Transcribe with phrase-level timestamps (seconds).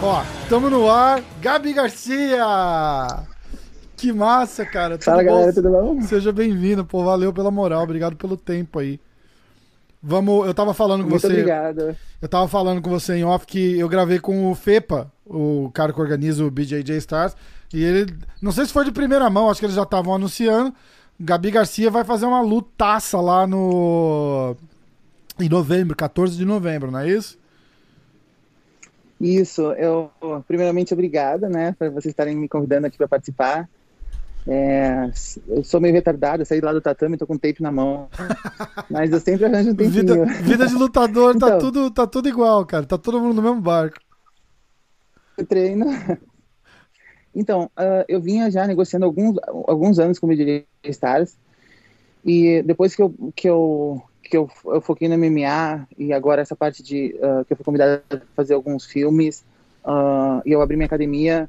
[0.00, 1.22] Ó, tamo no ar.
[1.40, 2.46] Gabi Garcia!
[3.96, 4.96] Que massa, cara.
[4.96, 5.28] Tudo Fala, bom?
[5.28, 6.00] galera, tudo bom?
[6.02, 7.02] Seja bem-vindo, pô.
[7.04, 9.00] Valeu pela moral, obrigado pelo tempo aí.
[10.00, 11.26] Vamos, eu tava falando com Muito você.
[11.26, 11.96] Obrigado.
[12.22, 15.92] Eu tava falando com você em off que eu gravei com o Fepa, o cara
[15.92, 17.36] que organiza o BJJ Stars,
[17.72, 20.74] e ele, não sei se foi de primeira mão, acho que eles já estavam anunciando.
[21.20, 24.56] Gabi Garcia vai fazer uma lutaça lá no
[25.38, 27.38] em novembro, 14 de novembro, não é isso?
[29.20, 30.10] Isso, eu
[30.46, 33.68] primeiramente obrigada, né, por vocês estarem me convidando aqui para participar.
[34.50, 35.10] É,
[35.48, 38.08] eu sou meio retardado, saí lá do tatame, tô com tape na mão.
[38.88, 40.24] Mas eu sempre arranjo um tempinho.
[40.24, 42.86] Vida, vida de lutador tá então, tá, tudo, tá tudo igual, cara.
[42.86, 43.98] Tá todo mundo no mesmo barco.
[45.46, 45.86] Treino.
[47.34, 49.36] Então, uh, eu vinha já negociando alguns,
[49.66, 50.28] alguns anos com
[50.84, 51.36] Stars.
[52.24, 56.56] E depois que eu, que eu, que eu, eu foquei no MMA e agora essa
[56.56, 59.44] parte de uh, que eu fui convidado a fazer alguns filmes
[59.84, 61.48] uh, e eu abri minha academia,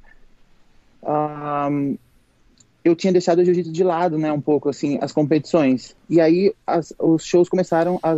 [2.84, 5.96] eu tinha deixado o jiu-jitsu de lado, né, um pouco, assim, as competições.
[6.10, 8.14] E aí as, os shows começaram, a,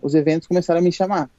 [0.00, 1.30] os eventos começaram a me chamar.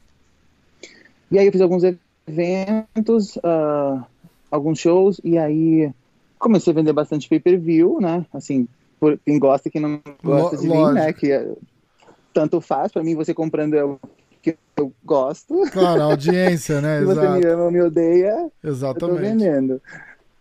[1.31, 1.83] E aí eu fiz alguns
[2.27, 4.05] eventos, uh,
[4.53, 5.91] alguns shows, e aí
[6.37, 8.67] comecei a vender bastante pay-per-view, né, assim,
[8.99, 11.51] por quem gosta e quem não gosta de mim, né, que é,
[12.31, 13.99] tanto faz, para mim você comprando é o
[14.43, 15.63] que eu gosto.
[15.71, 19.03] Claro, a audiência, né, Se você me ama ou me odeia, Exatamente.
[19.03, 19.81] eu tô vendendo.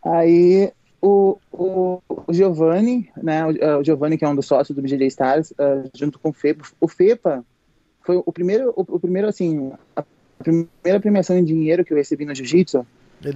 [0.04, 4.82] Aí o, o, o Giovanni, né, o, o, Giovanni que é um dos sócios do
[4.82, 7.42] BJJ Stars, uh, junto com o FEPA, o FEPA
[8.02, 10.04] foi o primeiro, o, o, primeiro assim, a
[10.38, 12.84] primeira premiação em dinheiro que eu recebi no Jiu-Jitsu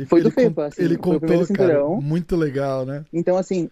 [0.07, 0.67] foi do FEPA.
[0.67, 3.05] Assim, ele contou, cara, muito legal, né?
[3.13, 3.71] Então, assim,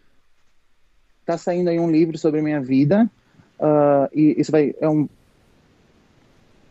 [1.24, 3.10] tá saindo aí um livro sobre a minha vida,
[3.58, 5.08] uh, e isso vai, é um,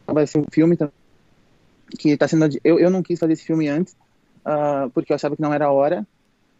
[0.06, 0.78] vai ser um filme
[1.98, 3.94] que tá sendo, eu, eu não quis fazer esse filme antes,
[4.46, 6.06] uh, porque eu achava que não era a hora,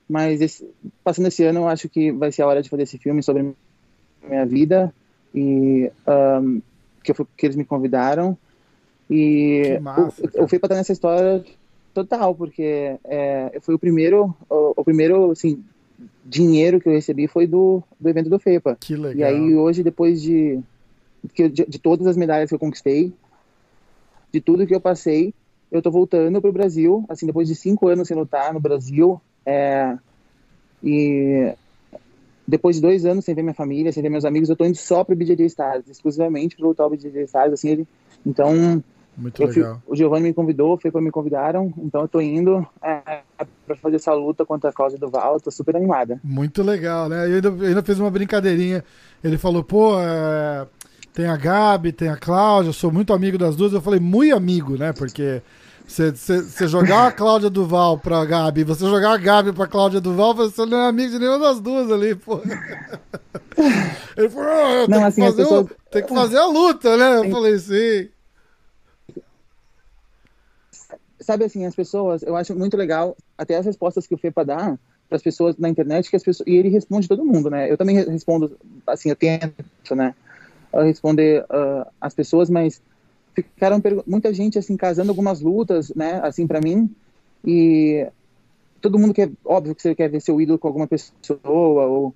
[0.10, 0.68] mas esse,
[1.04, 3.54] passando esse ano, eu acho que vai ser a hora de fazer esse filme sobre
[4.22, 4.94] minha vida
[5.34, 5.92] e
[6.42, 6.62] um,
[7.04, 8.38] que, eu, que eles me convidaram.
[9.10, 11.44] E massa, o, o FIPA tá nessa história
[11.94, 15.64] total, porque é, foi o primeiro, o, o, primeiro, assim,
[16.26, 18.78] dinheiro que eu recebi foi do, do evento do FEPA.
[18.80, 19.16] Que legal.
[19.16, 20.60] E aí hoje, depois de,
[21.36, 23.14] de, de todas as medalhas que eu conquistei,
[24.32, 25.34] de tudo que eu passei,
[25.72, 29.96] eu tô voltando pro Brasil, assim, depois de cinco anos sem lutar no Brasil, é,
[30.84, 31.54] e
[32.48, 34.76] depois de dois anos sem ver minha família, sem ver meus amigos, eu tô indo
[34.76, 37.88] só pro BJJ Stars, exclusivamente pro lutar o BJJ Stars, assim, ele,
[38.26, 38.84] então...
[39.16, 39.82] Muito legal.
[39.86, 43.22] Fui, o Giovanni me convidou, foi para me convidaram, então eu tô indo é,
[43.66, 46.20] para fazer essa luta contra a Cláudia Duval, tô super animada.
[46.24, 47.28] Muito legal, né?
[47.28, 48.84] Eu ainda, eu ainda fiz uma brincadeirinha,
[49.24, 50.66] ele falou, pô, é,
[51.14, 54.36] tem a Gabi, tem a Cláudia, eu sou muito amigo das duas, eu falei, muito
[54.36, 54.92] amigo, né?
[54.94, 55.42] Porque
[55.86, 60.66] você jogar a Cláudia Duval pra Gabi, você jogar a Gabi pra Cláudia Duval, você
[60.66, 62.42] não é amigo de nenhuma das duas ali, pô.
[64.18, 65.66] Ele falou, oh, tem, assim, que fazer pessoas...
[65.66, 67.20] o, tem que fazer a luta, né?
[67.20, 68.10] Eu falei, sim.
[71.24, 74.78] Sabe assim, as pessoas, eu acho muito legal, até as respostas que o FEPA dá
[75.08, 77.72] para as pessoas na internet, que as pessoas, e ele responde todo mundo, né?
[77.72, 80.14] Eu também respondo, assim, eu tento, né?
[80.74, 82.82] Responder uh, as pessoas, mas
[83.34, 86.90] ficaram muita gente assim casando algumas lutas, né, assim para mim.
[87.46, 88.08] E
[88.82, 92.14] todo mundo quer, óbvio que você quer ver seu ídolo com alguma pessoa ou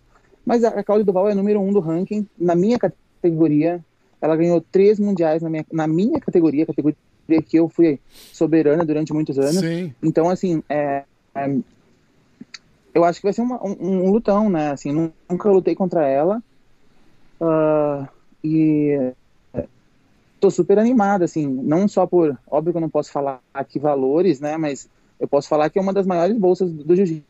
[0.47, 3.83] mas a Cláudia Duval é número um do ranking na minha categoria.
[4.21, 6.97] Ela ganhou três mundiais na minha, na minha categoria, categoria
[7.41, 7.99] que eu fui
[8.33, 9.57] soberana durante muitos anos.
[9.57, 9.93] Sim.
[10.01, 11.03] Então, assim, é,
[11.35, 11.57] é,
[12.93, 14.71] eu acho que vai ser uma, um, um, lutão, né?
[14.71, 16.41] Assim, nunca lutei contra ela.
[17.39, 18.07] Uh,
[18.43, 19.13] e
[20.39, 24.39] tô super animado, assim, não só por, óbvio que eu não posso falar aqui valores,
[24.39, 24.89] né, mas
[25.19, 27.25] eu posso falar que é uma das maiores bolsas do jiu-jitsu.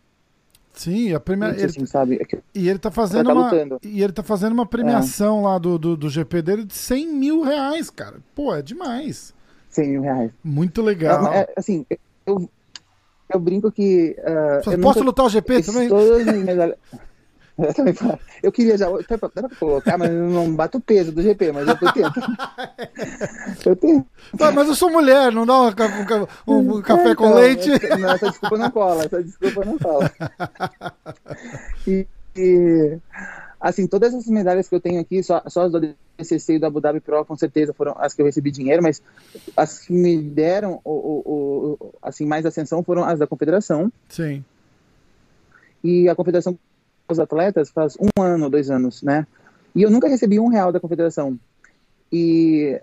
[0.74, 1.18] Sim, a.
[1.18, 1.88] Assim, ele...
[1.88, 2.16] sabe?
[2.22, 5.44] É e ele tá fazendo tá uma e ele tá fazendo uma premiação é.
[5.44, 8.17] lá do, do, do, GP dele de 100 mil reais, cara.
[8.35, 9.34] Pô, é demais.
[9.78, 10.32] 100 mil reais.
[10.44, 11.32] Muito legal.
[11.32, 11.85] É, é, assim,
[12.26, 12.50] eu,
[13.32, 14.16] eu brinco que.
[14.20, 15.90] Uh, eu posso lutar o GP também?
[16.44, 16.78] Medalhas...
[18.44, 18.88] Eu queria já.
[18.88, 22.22] Dá pra colocar, mas não bato o peso do GP, mas eu tento.
[23.66, 24.06] eu tento.
[24.53, 27.72] mas eu sou mulher, não dá um, um, um café com então, leite?
[27.97, 30.12] Não, essa desculpa não cola, essa desculpa não cola.
[31.88, 33.00] E, e,
[33.59, 36.66] assim, todas essas medalhas que eu tenho aqui, só, só as do DCC e do
[36.66, 39.02] Abu Dhabi Pro, com certeza foram as que eu recebi dinheiro, mas
[39.56, 43.92] as que me deram o, o, o assim, mais ascensão foram as da Confederação.
[44.09, 44.44] Sim
[45.84, 46.58] e a confederação
[47.08, 49.26] dos atletas faz um ano, dois anos, né?
[49.74, 51.40] E eu nunca recebi um real da confederação.
[52.12, 52.80] E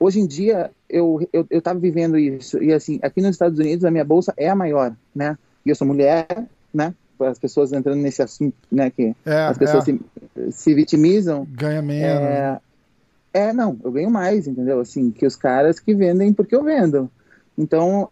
[0.00, 3.84] hoje em dia eu eu, eu tava vivendo isso e assim aqui nos Estados Unidos
[3.84, 5.38] a minha bolsa é a maior, né?
[5.64, 6.26] E eu sou mulher,
[6.72, 6.94] né?
[7.20, 8.90] As pessoas entrando nesse assunto, né?
[8.90, 9.92] Que É, as pessoas é.
[9.92, 11.46] se, se vitimizam.
[11.50, 12.22] Ganha menos.
[12.22, 12.60] É,
[13.32, 14.80] é, não, eu ganho mais, entendeu?
[14.80, 17.10] Assim, que os caras que vendem porque eu vendo.
[17.56, 18.08] Então,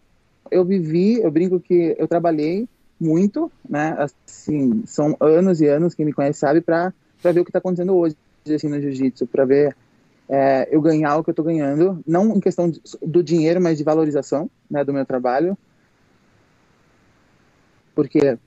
[0.50, 2.69] eu vivi, eu brinco que eu trabalhei
[3.00, 3.96] muito, né?
[3.99, 7.96] Assim, são anos e anos, quem me conhece sabe, para ver o que está acontecendo
[7.96, 8.16] hoje,
[8.55, 9.76] assim, no jiu-jitsu, para ver
[10.28, 13.76] é, eu ganhar o que eu tô ganhando, não em questão de- do dinheiro, mas
[13.76, 15.58] de valorização, né, do meu trabalho.
[17.94, 18.38] Porque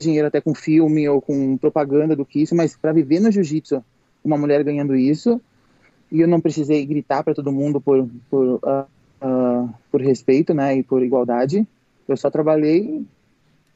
[0.00, 3.84] dinheiro até com filme ou com propaganda do que isso, mas para viver no jiu-jitsu,
[4.24, 5.40] uma mulher ganhando isso,
[6.10, 8.86] e eu não precisei gritar para todo mundo por por, ah,
[9.20, 11.66] ah, por respeito, né, e por igualdade.
[12.08, 13.04] Eu só trabalhei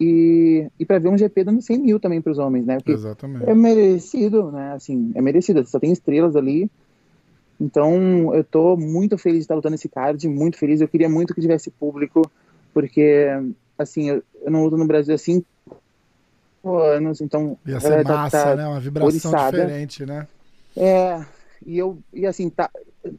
[0.00, 2.77] e, e para ver um GP dando 100 mil também para os homens, né?
[2.77, 3.49] Porque Exatamente.
[3.49, 4.73] é merecido, né?
[4.73, 5.65] Assim, é merecido.
[5.67, 6.69] Só tem estrelas ali.
[7.61, 10.81] Então, eu tô muito feliz de estar lutando esse card, muito feliz.
[10.81, 12.29] Eu queria muito que tivesse público,
[12.73, 13.29] porque,
[13.79, 15.47] assim, eu, eu não luto no Brasil cinco
[16.73, 17.59] anos, então...
[17.67, 18.67] Ia ser tá- massa, tá- né?
[18.67, 19.65] Uma vibração oriçada.
[19.65, 20.27] diferente, né?
[20.77, 21.25] É,
[21.65, 22.71] e eu, e assim, tá,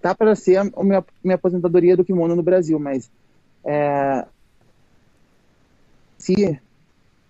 [0.01, 3.09] tá para ser a, minha, minha aposentadoria do kimono no Brasil, mas
[3.65, 4.25] é,
[6.17, 6.59] se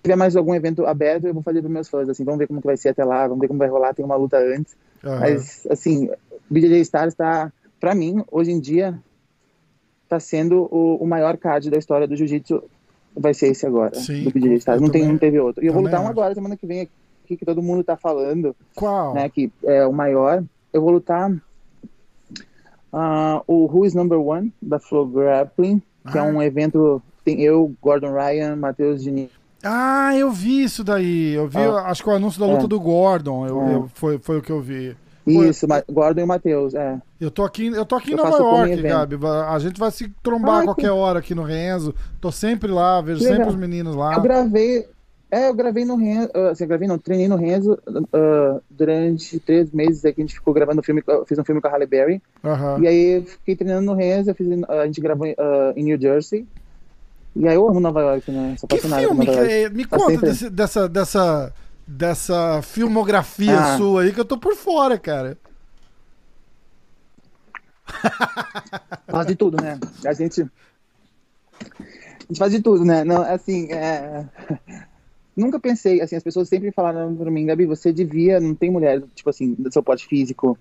[0.03, 2.61] tiver mais algum evento aberto, eu vou fazer para meus fãs, assim, vamos ver como
[2.61, 5.19] que vai ser até lá, vamos ver como vai rolar, tem uma luta antes, Aham.
[5.19, 6.09] mas, assim,
[6.49, 8.99] BJJ Stars tá, para mim, hoje em dia,
[10.07, 12.63] tá sendo o, o maior card da história do jiu-jitsu,
[13.15, 15.63] vai ser esse agora, Sim, do Stars, eu não, tem, não teve outro.
[15.63, 18.55] E eu vou lutar um agora, semana que vem, aqui, que todo mundo tá falando,
[18.75, 19.13] Qual?
[19.13, 20.43] né, que é o maior.
[20.73, 21.31] Eu vou lutar
[22.91, 25.81] ah, o Who is Number One da Flow Grappling,
[26.11, 26.25] que é Ah.
[26.25, 29.29] um evento tem eu, Gordon Ryan, Matheus Diniz.
[29.63, 31.33] Ah, eu vi isso daí.
[31.33, 31.85] Eu vi, Ah.
[31.87, 32.67] acho que o anúncio da luta É.
[32.67, 33.47] do Gordon.
[33.47, 33.73] Eu, É.
[33.75, 34.95] eu- foi, foi o que eu vi.
[35.25, 36.99] Isso, Ma- Gordon e Matheus, é.
[37.19, 38.81] Eu tô aqui, eu tô aqui em Eu Nova faço como York.
[38.81, 39.17] Gabi.
[39.47, 41.93] A gente vai se trombar Ai, a qualquer que- hora aqui no Renzo.
[42.21, 43.53] Tô sempre lá, vejo Que sempre legal.
[43.53, 44.13] os meninos lá.
[44.15, 44.87] Eu gravei,
[45.31, 47.77] é, eu gravei no Renzo, ah, assim, gravei não, treinei no Renzo
[48.13, 51.67] ah, durante três meses aqui, a gente ficou gravando filme, eu fiz um filme com
[51.67, 52.79] a Halle Berry, Aham.
[52.81, 55.99] e aí eu fiquei treinando no Renzo, eu fiz, a gente gravou ah, em New
[55.99, 56.45] Jersey,
[57.35, 59.25] e aí eu amo Nova York, né, sou Que apaixonado filme?
[59.25, 59.51] Nova York.
[59.53, 59.69] é?
[59.69, 61.51] Me Tá conta desse- dessa, dessa,
[61.87, 63.77] dessa filmografia Ah.
[63.77, 65.37] sua aí que eu tô por fora, cara.
[69.07, 69.79] Faz de tudo, né?
[70.05, 70.47] A gente, a
[72.27, 73.03] gente faz de tudo, né?
[73.03, 74.25] Não, assim, é...
[75.35, 79.03] nunca pensei, assim, as pessoas sempre falaram pra mim, Gabi, você devia, não tem mulher,
[79.13, 80.57] tipo assim, do seu porte físico.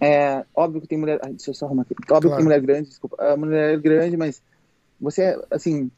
[0.00, 1.94] É, óbvio que tem mulher, ai, deixa eu só arrumar aqui.
[1.94, 2.30] Óbvio Claro.
[2.30, 4.42] que tem mulher grande, desculpa, é, mulher grande, mas
[5.00, 5.90] você, é, assim,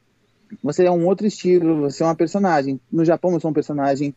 [0.62, 2.78] você é um outro estilo, você é uma personagem.
[2.92, 4.14] No Japão eu sou um personagem.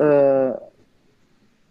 [0.00, 0.62] Ah,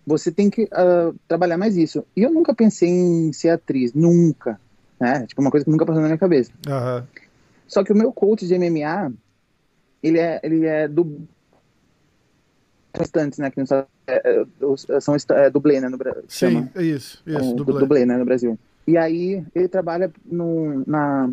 [0.06, 2.06] você tem que ah, trabalhar mais isso.
[2.16, 4.60] E eu nunca pensei em ser atriz, nunca.
[5.00, 5.26] Né?
[5.26, 6.52] Tipo, uma coisa que nunca passou na minha cabeça.
[6.68, 7.08] Aham.
[7.68, 9.12] Só que o meu coach de MMA,
[10.02, 11.28] ele é, ele é do
[12.96, 13.52] restantes, né?
[13.52, 15.88] Que nos é, é, são é, dublê, né?
[15.88, 16.64] No, Bra- chama.
[16.64, 17.24] Sim, é isso.
[17.28, 17.80] É, dublê.
[17.80, 18.58] dublê, né, no Brasil.
[18.88, 21.30] E aí ele trabalha no, na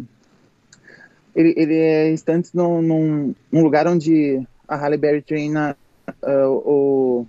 [1.34, 5.76] ele, ele é instantes num, num, num lugar onde a Halle Berry treina
[6.22, 7.26] ah, o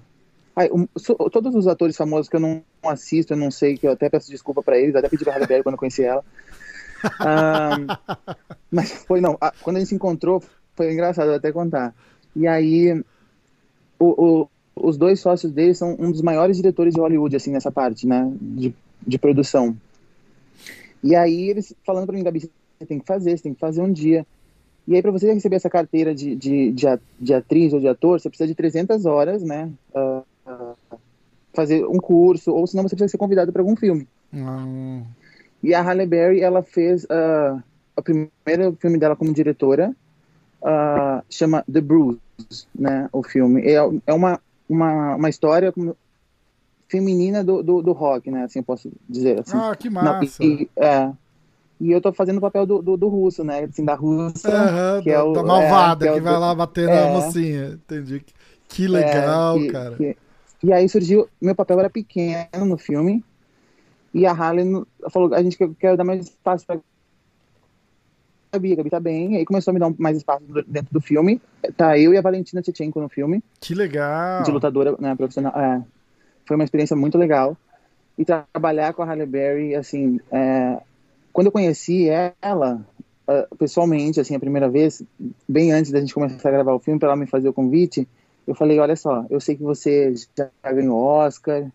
[0.55, 3.87] ai, o- so- todos os atores famosos que eu não assisto, eu não sei, que
[3.87, 6.23] eu até peço desculpa pra eles, até pedi pra Halle Berry quando eu conheci ela.
[7.19, 7.77] Ah,
[8.71, 10.41] mas foi não, ah, quando a gente se encontrou
[10.75, 11.93] foi engraçado eu vou até contar.
[12.35, 13.03] E aí
[13.99, 14.05] o,
[14.41, 18.05] o- os dois sócios dele são um dos maiores diretores de Hollywood, assim, nessa parte,
[18.07, 18.73] né, de,
[19.05, 19.75] de produção.
[21.03, 23.81] E aí eles falando pra mim, Gabi, você tem que fazer, você tem que fazer
[23.81, 24.25] um dia.
[24.87, 26.71] E aí pra você receber essa carteira de, de,
[27.19, 30.23] de, atriz ou de ator, você precisa de 300 horas, né, ah,
[31.53, 34.07] fazer um curso, ou senão você precisa ser convidado para algum filme.
[34.33, 35.03] Hum,
[35.61, 37.61] E a Halle Berry, ela fez ah,
[37.97, 39.93] o primeiro filme dela como diretora,
[40.63, 42.19] ah, chama The Bruise,
[42.73, 43.61] né, o filme.
[43.63, 43.75] É,
[44.05, 44.39] é uma,
[44.69, 45.73] uma, uma história
[46.87, 49.41] feminina do, do, do rock, né, assim eu posso dizer.
[49.41, 49.57] Assim.
[49.57, 50.41] Ah, que massa.
[50.41, 51.11] e, é,
[51.79, 55.01] e eu tô fazendo o papel do, do, do russo, né, assim, da russa, Aham,
[55.03, 56.95] que é o- da malvada é, que é que o vai do- lá bater na
[56.95, 57.11] é.
[57.11, 57.67] mocinha.
[57.73, 58.23] Entendi.
[58.67, 59.95] Que legal, É, que- cara.
[59.95, 60.17] que-
[60.63, 63.23] e aí surgiu, meu papel era pequeno no filme,
[64.13, 66.77] e a Halle no- falou, a gente quer, quer dar mais espaço pra
[68.53, 71.01] Gabi, a Gabi tá bem, e aí começou a me dar mais espaço dentro do
[71.01, 71.39] filme,
[71.75, 74.43] tá eu e a Valentina Tchetchenko no filme, Que legal.
[74.43, 75.83] de lutadora né, profissional, é,
[76.45, 77.55] foi uma experiência muito legal,
[78.17, 80.81] e tra- trabalhar com a Halle Berry, assim, é,
[81.37, 82.09] quando eu conheci
[82.41, 82.83] ela,
[83.29, 85.03] uh, pessoalmente, assim, a primeira vez,
[85.47, 88.07] bem antes da gente começar a gravar o filme, para ela me fazer o convite,
[88.47, 91.71] eu falei, olha só, eu sei que você já ganhou Oscar,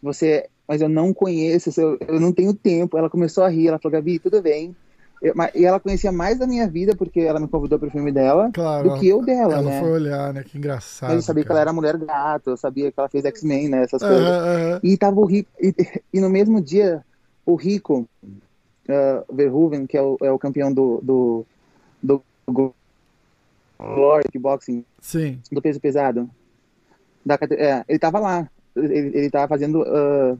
[0.00, 2.96] você, mas eu não conheço, eu, eu não tenho tempo.
[2.96, 4.72] Ela começou a rir, ela falou, Gabi, tudo bem.
[5.20, 7.90] Eu, mas, e ela conhecia mais da minha vida, porque ela me convidou para o
[7.90, 9.78] filme dela, claro, do que eu dela, ela né?
[9.78, 10.44] Ela foi olhar, né?
[10.44, 11.12] Que engraçado.
[11.12, 11.46] Eu sabia cara.
[11.46, 13.82] que ela era mulher gato, eu sabia que ela fez X-Men, né?
[13.82, 14.28] Essas coisas.
[14.28, 15.74] Uh, uh, e tava o Rico, e,
[16.14, 17.04] e, no mesmo dia,
[17.44, 18.08] o Rico
[18.88, 21.46] uh, Verhoeven, que é o, é o campeão do, do,
[22.02, 22.74] do, do
[23.78, 25.40] Glory Kickboxing, Sim.
[25.50, 26.28] do peso pesado,
[27.24, 30.38] da, é, ele tava lá, ele, ele tava fazendo uh,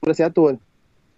[0.00, 0.58] para ser ator.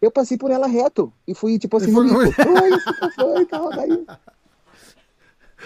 [0.01, 2.27] Eu passei por ela reto e fui tipo assim, foi...
[2.27, 2.71] Rico, oi,
[3.15, 4.05] foi, tal, daí.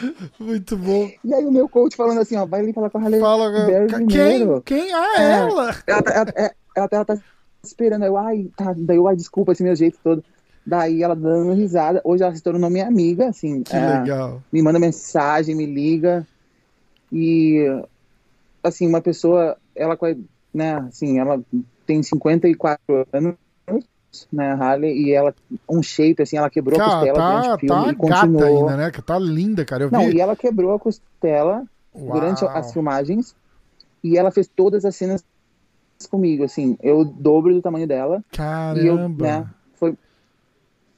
[0.39, 1.11] Muito bom.
[1.25, 3.67] E aí o meu coach falando assim, ó, vai ali falar com a Halle Fala,
[3.67, 4.61] Berry quem?
[4.63, 4.93] Quem?
[4.93, 5.75] Ah, é, ela.
[5.87, 7.19] Ela, ela, ela, ela, ela tá
[7.63, 10.25] esperando, eu, ai, tá, daí eu, ai, desculpa esse meu jeito todo.
[10.65, 12.01] Daí ela dando risada.
[12.05, 13.63] Hoje ela se tornou minha amiga, assim.
[13.63, 14.43] Que é, legal.
[14.53, 16.27] Me manda mensagem, me liga.
[17.11, 17.65] E,
[18.63, 19.99] assim, uma pessoa, ela,
[20.53, 21.41] né, assim, ela
[21.87, 23.35] tem 54 anos,
[24.31, 25.35] né, Harley, e ela,
[25.69, 28.69] um shape, assim, ela quebrou cara, a costela tá, durante o filme tá e continuou.
[28.69, 28.91] ainda, né?
[28.91, 29.85] Tá linda, cara.
[29.85, 30.17] Eu Não, vi...
[30.17, 32.13] e ela quebrou a costela Uau.
[32.13, 33.35] durante as filmagens
[34.05, 35.25] e ela fez todas as cenas
[36.07, 38.23] comigo, assim, eu dobro do tamanho dela.
[38.33, 38.81] Caramba.
[38.81, 39.95] E eu, né, foi...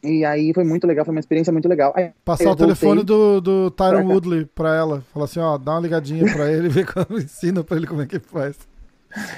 [0.02, 1.92] E aí foi muito legal, foi uma experiência muito legal.
[1.95, 5.02] Aí, Passar o telefone do, do Tyron Woodley pra ela.
[5.12, 8.00] Falar assim, ó, dá uma ligadinha pra ele e ver como ensina pra ele como
[8.00, 8.57] é que faz.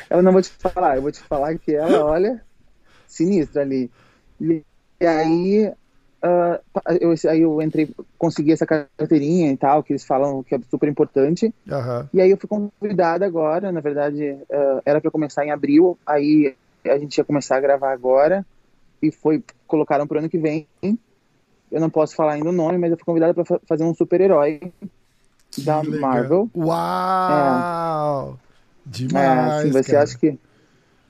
[0.09, 2.41] Ela não vou te falar, eu vou te falar que ela, olha,
[3.09, 3.91] sinistra ali.
[4.41, 5.73] E aí,
[6.23, 6.61] uh,
[7.01, 10.89] eu, aí eu entrei, consegui essa carteirinha e tal, que eles falam que é super
[10.89, 11.53] importante.
[11.67, 12.07] Uhum.
[12.15, 16.55] E aí eu fui convidada agora, na verdade, uh, era para começar em abril, aí
[16.85, 18.45] a gente ia começar a gravar agora,
[19.01, 20.67] e foi, colocaram pro ano que vem.
[21.71, 24.61] Eu não posso falar ainda o nome, mas eu fui convidada para fazer um super-herói
[25.59, 26.01] da legal.
[26.01, 26.51] Marvel.
[26.55, 28.39] Uau!
[28.39, 28.53] É.
[28.85, 29.85] Demais, é, assim, vai cara.
[29.85, 30.39] ser, acho que,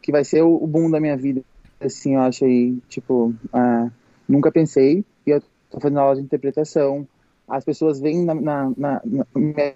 [0.02, 1.42] que vai ser o, o boom da minha vida,
[1.80, 3.90] assim, eu acho aí, tipo, uh,
[4.28, 7.06] nunca pensei, e eu tô fazendo aula de interpretação,
[7.48, 9.02] as pessoas vêm na, na, na,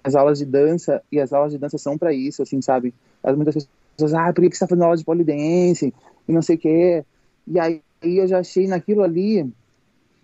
[0.03, 2.93] nas aulas de dança, e as aulas de dança são para isso, assim, sabe?
[3.23, 5.93] As, muitas pessoas, ah, por que você tá fazendo aula de polidense,
[6.27, 7.05] e não sei o quê,
[7.47, 9.49] e aí eu já achei naquilo ali,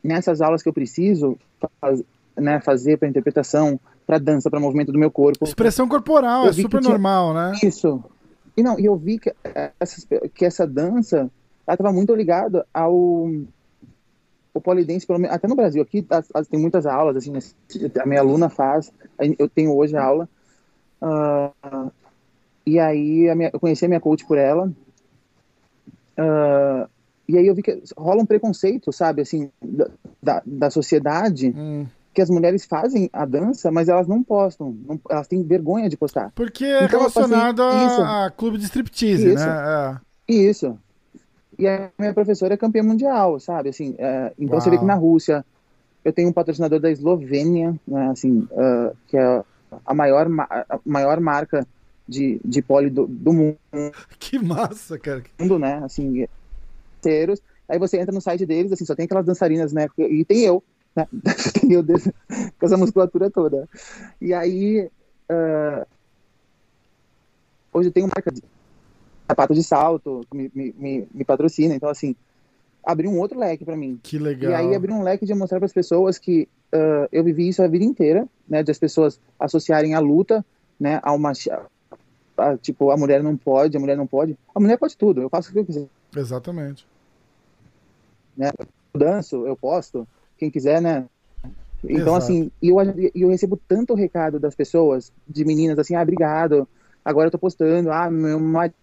[0.03, 1.37] nessas aulas que eu preciso
[1.79, 2.03] faz,
[2.35, 5.45] né, fazer para interpretação, para dança, para movimento do meu corpo.
[5.45, 7.53] Expressão corporal, é super tinha- normal, né?
[7.63, 8.03] Isso.
[8.55, 9.33] E não, e eu vi que
[9.79, 11.31] essa, que essa dança
[11.65, 13.31] ela estava muito ligada ao
[14.53, 17.33] o polidense, pelo menos, até no Brasil, aqui as- as- tem muitas aulas, assim,
[17.99, 18.91] a minha aluna faz,
[19.39, 20.29] eu tenho hoje aula,
[21.01, 21.51] ah,
[22.65, 24.71] e aí a minha- eu conheci a minha coach por ela,
[26.17, 26.87] ah,
[27.27, 29.89] e aí eu vi que rola um preconceito, sabe, assim, da,
[30.21, 31.85] da, da sociedade, Hum.
[32.13, 35.97] que as mulheres fazem a dança, mas elas não postam, não- elas têm vergonha de
[35.97, 36.31] postar.
[36.35, 39.45] Porque é Então relacionado a, a clube de striptease, Isso.
[39.47, 39.99] né?
[40.27, 40.77] Isso.
[41.57, 43.69] E a minha professora é campeã mundial, sabe?
[43.69, 44.87] Assim, é, então você vê que Uau.
[44.87, 45.45] na Rússia
[46.03, 49.43] eu tenho um patrocinador da Eslovênia, né, assim, ah, que é
[49.85, 51.65] a maior, ma- a maior marca
[52.07, 53.57] de, de pole do, do mundo.
[54.19, 55.23] Que massa, cara.
[55.39, 55.81] né?
[55.83, 56.27] Assim,
[56.97, 57.39] inteiros.
[57.67, 59.87] Aí você entra no site deles, assim, só tem aquelas dançarinas, né?
[59.97, 60.63] E tem eu,
[60.95, 61.07] né?
[61.59, 62.13] tem eu desse,
[62.59, 63.67] com essa musculatura toda.
[64.21, 64.89] E aí,
[65.29, 65.87] ah,
[67.73, 68.41] hoje eu tenho marca de
[69.33, 72.15] sapato de salto, me, me, me, patrocina, então assim,
[72.83, 73.99] abriu um outro leque para mim.
[74.01, 74.51] Que legal.
[74.51, 77.61] E aí abriu um leque de mostrar para as pessoas que ah, eu vivi isso
[77.61, 78.63] a vida inteira, né?
[78.63, 80.43] De as pessoas associarem a luta,
[80.79, 80.99] né?
[81.03, 81.31] A uma
[82.35, 84.35] a, tipo a mulher não pode, a mulher não pode.
[84.53, 85.21] A mulher pode tudo.
[85.21, 85.87] Eu faço o que eu quiser.
[86.15, 86.87] Exatamente.
[88.35, 88.49] né?
[88.93, 91.05] Eu danço, eu posto, quem quiser, né?
[91.83, 92.17] Então, Exato.
[92.17, 92.77] assim, e eu,
[93.13, 96.67] eu recebo tanto recado das pessoas, de meninas, assim, ah, obrigado,
[97.03, 98.75] agora eu tô postando, ah, meu marido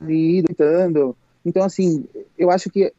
[0.00, 1.16] gritando.
[1.44, 2.04] Então, assim,
[2.38, 2.92] eu acho que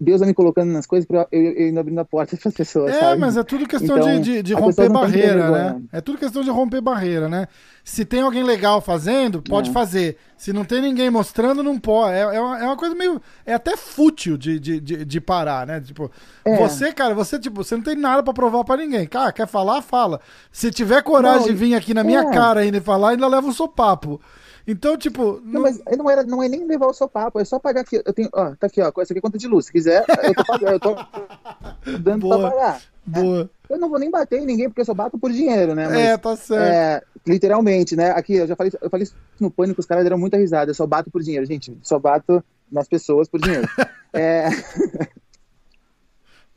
[0.00, 2.54] Deus vai me colocando nas coisas pra eu, eu indo abrindo a porta para as
[2.54, 3.20] pessoas, É, sabe?
[3.20, 5.82] mas é tudo questão Então, de, de, de romper barreira, né?
[5.92, 7.46] É tudo questão de romper barreira, né?
[7.84, 9.72] Se tem alguém legal fazendo, pode É.
[9.72, 10.16] fazer.
[10.38, 12.14] Se não tem ninguém mostrando, não pode.
[12.14, 13.20] É, é, uma, é uma coisa meio.
[13.44, 15.80] É até fútil de, de, de, de parar, né?
[15.80, 16.10] Tipo,
[16.44, 16.56] É.
[16.56, 19.06] você, cara, você, tipo, você não tem nada pra provar pra ninguém.
[19.06, 20.20] Cara, quer falar, fala.
[20.50, 22.30] Se tiver coragem Não, de vir aqui na minha é.
[22.32, 24.20] cara ainda e falar, ainda leva um sopapo.
[24.66, 25.40] Então, tipo.
[25.44, 28.00] Não, mas não, era, não é nem levar o seu papo, é só pagar aqui.
[28.04, 29.66] Eu tenho, ó, tá aqui, ó, essa aqui é conta de luz.
[29.66, 30.96] Se quiser, eu tô pagando, eu tô
[32.00, 32.38] dando Boa.
[32.38, 32.82] pra pagar.
[33.04, 33.50] Boa.
[33.68, 35.88] Eu não vou nem bater em ninguém, porque eu só bato por dinheiro, né?
[35.88, 36.62] Mas, É, tá certo.
[36.62, 38.10] É, literalmente, né?
[38.10, 40.70] Aqui, eu já falei, eu falei isso no pânico, os caras deram muita risada.
[40.70, 41.76] Eu só bato por dinheiro, gente.
[41.82, 43.68] Só bato nas pessoas por dinheiro.
[44.12, 44.48] é...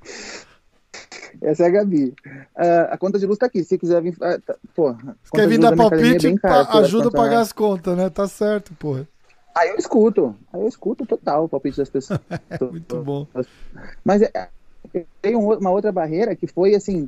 [1.46, 2.14] Essa é a Gabi.
[2.56, 3.64] Uh, a conta de luz tá aqui.
[3.64, 4.14] Se quiser vir.
[4.14, 4.96] Uh, tá, pô,
[5.34, 8.10] quer vir dar palpite, é caro, ajuda a pagar as contas, né?
[8.10, 9.08] Tá certo, porra.
[9.56, 10.36] Aí eu escuto.
[10.52, 12.20] Aí eu escuto total o palpite das pessoas.
[12.72, 13.28] Muito bom.
[14.04, 14.50] Mas é,
[15.22, 17.08] tem uma outra barreira que foi assim.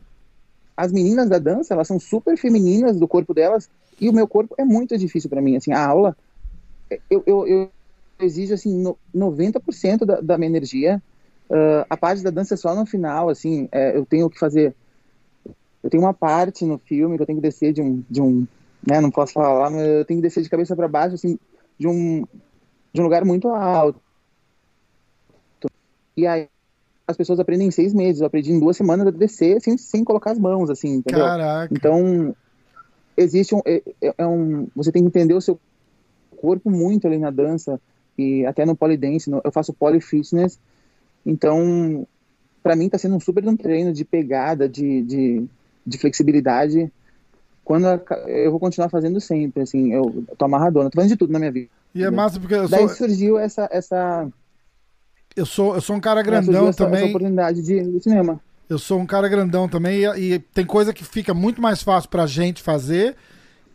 [0.76, 3.68] As meninas da dança, elas são super femininas do corpo delas
[4.00, 5.56] e o meu corpo é muito difícil para mim.
[5.56, 6.16] Assim, a aula,
[7.10, 7.72] eu, eu, eu
[8.20, 11.02] exijo assim, no, 90% da, da minha energia.
[11.50, 14.76] Uh, a parte da dança é só no final, assim, é, eu tenho que fazer.
[15.84, 18.46] Eu tenho uma parte no filme que eu tenho que descer de um, de um,
[18.86, 21.40] né, não posso falar, mas eu tenho que descer de cabeça para baixo, assim,
[21.80, 22.26] de um,
[22.92, 24.02] de um lugar muito alto.
[26.18, 26.50] E aí
[27.08, 30.04] as pessoas aprendem em seis meses, eu aprendi em duas semanas a descer assim, sem
[30.04, 31.24] colocar as mãos, assim, entendeu?
[31.24, 31.74] Caraca.
[31.74, 32.36] Então
[33.16, 35.58] existe um, é, é, é um, você tem que entender o seu
[36.36, 37.80] corpo muito ali na dança
[38.18, 40.60] e até no polidense, eu faço polyfitness,
[41.28, 42.08] então
[42.64, 45.46] para mim está sendo um super um treino de pegada, de, de,
[45.86, 46.92] de flexibilidade,
[47.64, 47.86] quando
[48.28, 51.52] eu vou continuar fazendo sempre, assim, eu tô amarradona, tô fazendo de tudo na minha
[51.52, 51.70] vida.
[51.94, 52.78] E é massa porque eu sou...
[52.78, 54.28] Daí surgiu essa, essa...
[55.36, 57.00] Eu sou, eu sou um cara grandão essa, também.
[57.00, 58.42] Essa oportunidade de, de cinema.
[58.70, 62.10] Eu sou um cara grandão também e, e, tem coisa que fica muito mais fácil
[62.10, 63.16] pra gente fazer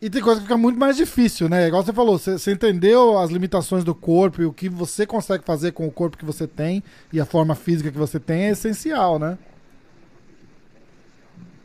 [0.03, 1.69] e tem coisa que fica muito mais difícil, né?
[1.69, 5.45] Igual você falou, você, você, entendeu as limitações do corpo e o que você consegue
[5.45, 6.83] fazer com o corpo que você tem
[7.13, 9.39] e a forma física que você tem é essencial, né?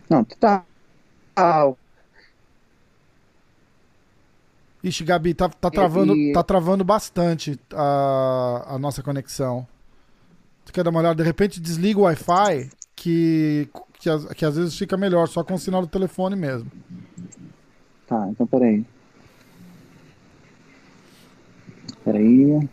[0.08, 0.67] Não, total.
[4.84, 6.32] Ixi, Gabi, tá, tá, travando, e...
[6.32, 9.67] tá travando bastante a, a nossa conexão.
[10.63, 11.15] Você quer dar uma olhada?
[11.15, 13.67] De repente desliga o Wi-Fi, que,
[14.00, 16.72] que, que às vezes fica melhor, só com o sinal do telefone mesmo.
[18.07, 18.85] Tá, então peraí.
[22.03, 22.69] Peraí.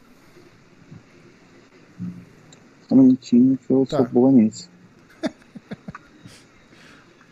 [2.88, 3.96] Só um minutinho que eu tá.
[3.96, 4.70] sou boa nisso.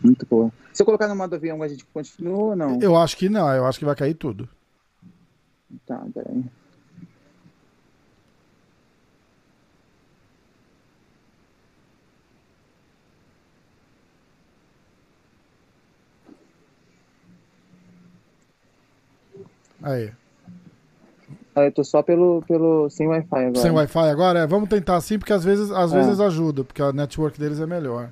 [0.03, 0.51] Muito boa.
[0.73, 2.79] Se eu colocar no modo avião, a gente continua ou não?
[2.81, 4.49] Eu acho que não, eu acho que vai cair tudo.
[5.85, 6.43] Tá, peraí.
[19.83, 20.11] Aí.
[21.55, 23.61] Eu tô só pelo, pelo sem Wi-Fi agora.
[23.61, 24.39] Sem Wi-Fi agora?
[24.39, 26.01] É, vamos tentar assim, porque às vezes, às é.
[26.01, 28.09] vezes ajuda, porque a network deles é melhor.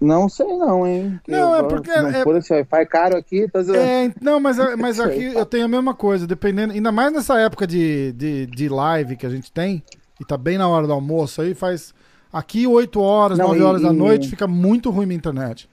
[0.00, 1.20] Não sei não, hein?
[1.28, 1.90] não, é porque...
[1.90, 5.64] É, for esse Wi-Fi caro aqui, tá É, não, mas, é, mas aqui eu tenho
[5.64, 6.72] a mesma coisa, dependendo...
[6.72, 9.82] Ainda mais nessa época de, de, de live que a gente tem,
[10.18, 11.92] e tá bem na hora do almoço aí, faz...
[12.32, 15.68] Aqui 8 horas, não, 9 e, horas da noite, fica muito ruim minha internet.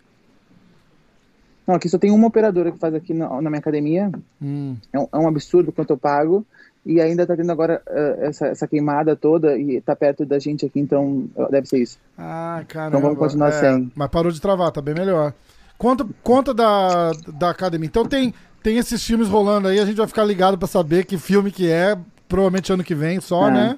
[1.67, 4.09] Não, aqui só tem uma operadora que faz aqui na, na minha academia.
[4.41, 4.77] Hum.
[4.93, 6.45] É, um, é, um, absurdo quanto eu pago.
[6.85, 10.65] E ainda tá tendo agora uh, essa, essa, queimada toda e tá perto da gente
[10.65, 11.99] aqui, então deve ser isso.
[12.17, 12.87] Ah, cara.
[12.87, 13.91] Então vamos continuar é, sem.
[13.93, 15.33] Mas parou de travar, tá bem melhor.
[15.77, 17.87] Conta, conta da, da academia.
[17.87, 21.17] Então tem, tem esses filmes rolando aí, a gente vai ficar ligado para saber que
[21.17, 21.97] filme que é,
[22.29, 23.51] provavelmente ano que vem só, é.
[23.51, 23.77] né?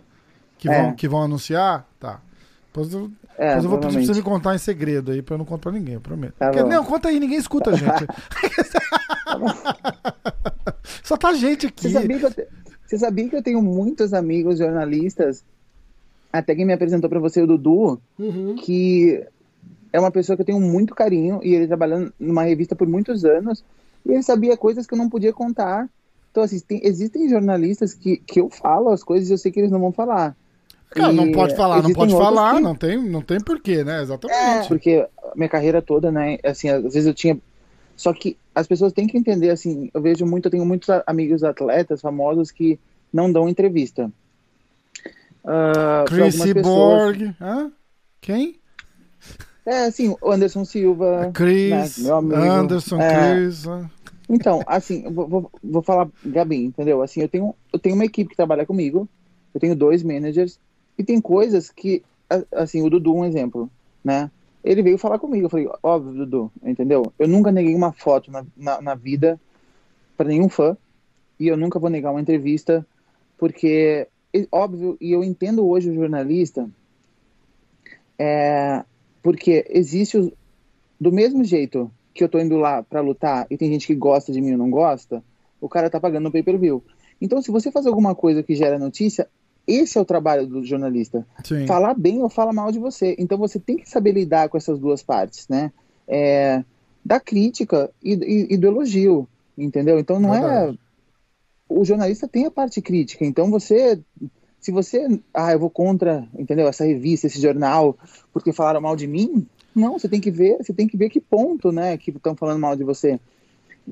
[0.60, 0.82] Que, é.
[0.82, 1.88] vão, que vão anunciar.
[2.00, 2.22] Tá.
[2.72, 5.34] Depois eu, é, depois eu vou pedir pra você me contar em segredo aí, pra
[5.34, 6.36] eu não contar pra ninguém, eu prometo.
[6.38, 8.06] Tá Porque, não, conta aí, ninguém escuta a gente.
[11.04, 11.90] Só tá gente aqui.
[11.90, 12.48] Você sabia, que eu te...
[12.86, 15.44] você sabia que eu tenho muitos amigos jornalistas,
[16.32, 18.56] até quem me apresentou pra você, o Dudu, uhum.
[18.56, 19.26] que
[19.92, 23.26] é uma pessoa que eu tenho muito carinho, e ele trabalhando numa revista por muitos
[23.26, 23.64] anos,
[24.06, 25.90] e ele sabia coisas que eu não podia contar.
[26.30, 29.60] Então, assim, tem, existem jornalistas que, que eu falo as coisas e eu sei que
[29.60, 30.38] eles não vão falar.
[30.92, 32.62] Cara, não pode falar, não pode falar, que...
[32.62, 34.02] não tem, não tem porquê, né?
[34.02, 34.40] Exatamente.
[34.40, 37.40] É, porque minha carreira toda, né, assim, às vezes eu tinha
[38.00, 41.44] só que as pessoas têm que entender assim, eu vejo muito, eu tenho muitos amigos
[41.44, 42.80] atletas famosos que
[43.12, 44.10] não dão entrevista.
[45.44, 47.70] Uh, Chris Borg, Hã?
[48.22, 48.58] quem?
[49.66, 52.36] É, assim, o Anderson Silva, Chris, né, meu amigo.
[52.38, 53.66] Anderson, é, Chris.
[54.30, 57.02] Então, assim, vou, vou, vou falar, Gabi, entendeu?
[57.02, 59.10] Assim, eu tenho, eu tenho uma equipe que trabalha comigo,
[59.54, 60.58] eu tenho dois managers,
[61.00, 62.04] e tem coisas que,
[62.52, 63.72] assim, o Dudu, um exemplo,
[64.04, 64.30] né?
[64.62, 67.14] Ele veio falar comigo, eu falei, óbvio, Dudu, entendeu?
[67.18, 69.40] Eu nunca neguei uma foto na, na, na vida
[70.18, 70.76] para nenhum fã,
[71.40, 72.86] e eu nunca vou negar uma entrevista,
[73.38, 74.10] porque,
[74.52, 76.70] óbvio, e eu entendo hoje o jornalista,
[78.20, 78.84] é,
[79.24, 80.34] porque existe, o,
[81.00, 84.34] do mesmo jeito que eu tô indo lá para lutar e tem gente que gosta
[84.34, 85.24] de mim ou não gosta,
[85.62, 86.84] o cara tá pagando no pay-per-view.
[87.22, 89.30] Então, se você faz alguma coisa que gera notícia,
[89.70, 91.26] esse é o trabalho do jornalista.
[91.44, 91.68] Sim.
[91.68, 93.16] Falar bem ou falar mal de você.
[93.20, 95.72] Então você tem que saber lidar com essas duas partes, né?
[96.08, 96.64] É,
[97.06, 99.28] da crítica e, e, e, do elogio,
[99.58, 100.00] entendeu?
[100.00, 100.80] Então não é Verdade.
[100.86, 100.90] é.
[101.72, 104.00] O jornalista tem a parte crítica, então você
[104.60, 106.68] se você, ah, eu vou contra, entendeu?
[106.68, 107.98] Essa revista, esse jornal,
[108.34, 111.22] porque falaram mal de mim, não, você tem que ver, você tem que ver que
[111.22, 113.20] ponto, né, que estão falando mal de você.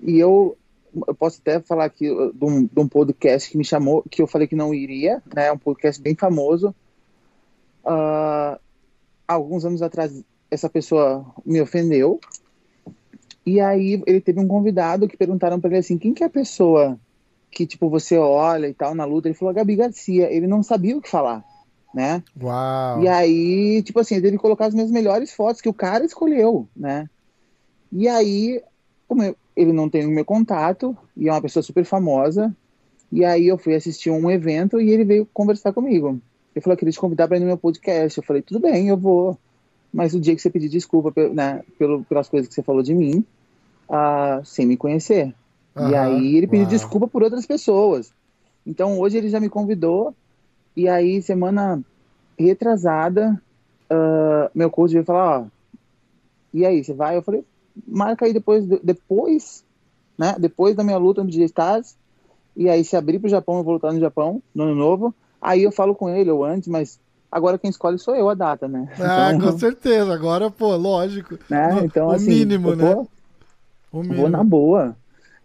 [0.04, 0.58] E eu,
[1.08, 4.22] eu posso até falar aqui uh, de um, de um, podcast que me chamou, que
[4.22, 6.74] eu falei que não iria, né, um podcast bem famoso.
[7.84, 8.60] Uh,
[9.28, 12.20] alguns anos atrás, essa pessoa me ofendeu.
[13.46, 16.30] E aí ele teve um convidado que perguntaram para ele assim, quem que é a
[16.30, 17.00] pessoa
[17.50, 19.28] que tipo você olha e tal na luta?
[19.28, 20.30] Ele falou Gabi Garcia.
[20.32, 21.46] Ele não sabia o que falar
[21.98, 22.24] né?
[22.40, 23.02] Uau.
[23.02, 26.06] E aí, tipo assim, ele teve que colocar as minhas melhores fotos que o cara
[26.06, 27.10] escolheu, né?
[27.92, 28.62] E aí,
[29.08, 32.56] como eu, ele não tem o meu contato e é uma pessoa super famosa,
[33.12, 36.20] e aí eu fui assistir um evento e ele veio conversar comigo.
[36.56, 38.17] Ele falou, queria te convidar para ir no meu podcast.
[38.17, 39.38] Eu falei, tudo bem, eu vou.
[39.93, 42.93] Mas o dia que você pedir desculpa né, pelo, pelas coisas que você falou de
[42.93, 43.26] mim,
[43.89, 45.34] uh, sem me conhecer.
[45.76, 45.89] Uhum.
[45.89, 46.70] E aí ele pediu Uau.
[46.70, 48.12] desculpa por outras pessoas.
[48.65, 50.13] Então hoje ele já me convidou
[50.76, 51.82] e aí, semana
[52.38, 53.41] retrasada,
[53.91, 55.46] uh, meu coach veio falar, ó,
[56.54, 57.17] e aí, você vai?
[57.17, 57.43] Eu falei,
[57.86, 59.63] marca aí depois, depois,
[60.18, 61.96] né, depois da minha luta no DJ Stars,
[62.56, 65.63] e aí se abrir pro Japão, eu vou lutar no Japão, no ano novo, aí
[65.63, 67.00] eu falo com ele, ou antes, mas
[67.32, 68.92] agora quem escolhe sou eu a data, né?
[69.00, 71.38] Ah, então, com certeza, agora, pô, lógico.
[71.50, 71.82] Né?
[71.86, 72.96] Então, o assim, mínimo, né?
[72.96, 73.08] Vou,
[73.92, 74.22] o mínimo.
[74.22, 74.98] vou na boa.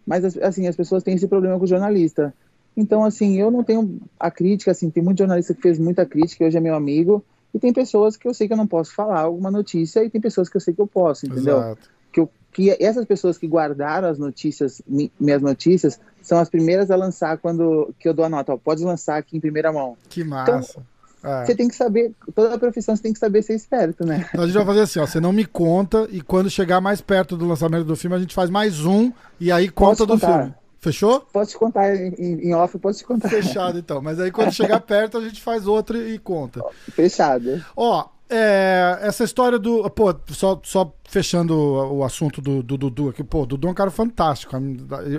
[0.05, 2.33] Mas, assim, as pessoas têm esse problema com o jornalista.
[2.75, 6.45] Então, assim, eu não tenho a crítica, assim, tem muito jornalista que fez muita crítica,
[6.45, 9.21] hoje é meu amigo, e tem pessoas que eu sei que eu não posso falar
[9.21, 11.59] alguma notícia, e tem pessoas que eu sei que eu posso, entendeu?
[11.59, 11.89] Exato.
[12.13, 16.89] Que, eu, que essas pessoas que guardaram as notícias, mi, minhas notícias, são as primeiras
[16.89, 19.97] a lançar quando que eu dou a nota, ó, pode lançar aqui em primeira mão.
[20.07, 20.71] Que então, massa.
[20.71, 21.45] Então, é.
[21.45, 24.25] Você tem que saber, toda a profissão você tem que saber ser esperto, né?
[24.29, 26.99] Então a gente vai fazer assim, ó, você não me conta e quando chegar mais
[26.99, 30.53] perto do lançamento do filme a gente faz mais um e aí conta do filme.
[30.81, 31.21] Fechou?
[31.31, 33.29] Posso te contar em, em off, posso te contar.
[33.29, 34.01] Fechado, então.
[34.01, 36.61] Mas aí quando chegar perto, a gente faz outra e conta.
[36.91, 37.63] Fechado.
[37.73, 39.87] Ó, é, essa história do.
[39.91, 43.23] Pô, só, só fechando o, assunto do, do Dudu aqui.
[43.23, 44.55] Pô, Dudu é um cara fantástico,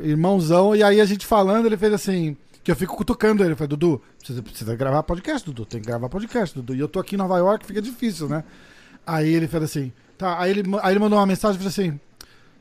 [0.03, 0.75] irmãozão.
[0.75, 2.37] E aí a gente falando, ele fez assim.
[2.65, 3.53] Que eu fico cutucando ele.
[3.53, 5.65] Eu falei, Dudu, precisa, precisa gravar podcast, Dudu.
[5.65, 6.75] Tem que gravar podcast, Dudu.
[6.75, 8.43] E eu tô aqui em Nova York, fica difícil, né?
[9.07, 9.93] Aí ele fez assim.
[10.19, 12.01] Tá, aí ele, aí ele mandou uma mensagem e falou assim: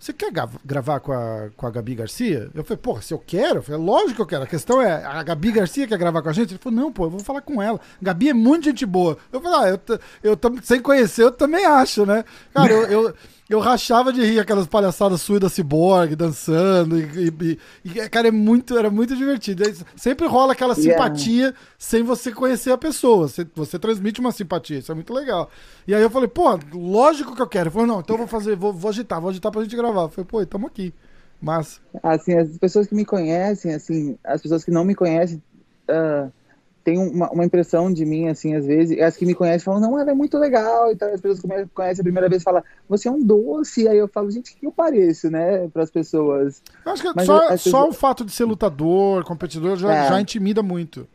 [0.03, 0.33] você quer
[0.65, 2.49] gravar com a, com a Gabi Garcia?
[2.53, 3.59] Eu falei, porra, se eu quero?
[3.59, 4.43] Eu falei, lógico que eu quero.
[4.43, 6.51] A questão é, a Gabi Garcia quer gravar com a gente?
[6.51, 7.79] Ele falou, não, pô, eu vou falar com ela.
[8.01, 9.17] Gabi é muito gente boa.
[9.31, 12.25] Eu falei, ah, eu, eu, eu sem conhecer, eu também acho, né?
[12.53, 13.15] Cara, eu, eu,
[13.53, 16.99] eu rachava de rir aquelas palhaçadas suas da Cyborg dançando.
[16.99, 19.63] E, e, e, cara, é muito, era muito divertido.
[19.95, 21.57] Sempre rola aquela simpatia yeah.
[21.77, 23.27] sem você conhecer a pessoa.
[23.27, 25.49] Você, você transmite uma simpatia, isso é muito legal.
[25.87, 27.67] E aí eu falei, pô, lógico que eu quero.
[27.67, 30.03] Ele falou, não, então eu vou fazer, vou, vou agitar, vou agitar pra gente gravar.
[30.03, 30.93] Eu falei, pô, estamos aqui.
[31.41, 31.79] Mas.
[32.01, 35.41] Assim, as pessoas que me conhecem, assim, as pessoas que não me conhecem.
[35.87, 36.31] Uh
[36.83, 39.97] tem uma, uma, impressão de mim, assim, às vezes, as que me conhecem falam, não,
[39.97, 42.61] ela é muito legal, e tal, as pessoas que me conhecem a primeira vez falam,
[42.89, 46.61] você é um doce, aí eu falo, gente, que eu pareço, né, para as pessoas.
[46.85, 47.61] Eu acho que Mas só, pessoas...
[47.61, 50.09] só o fato de ser lutador, competidor, já, é.
[50.09, 51.07] já intimida muito.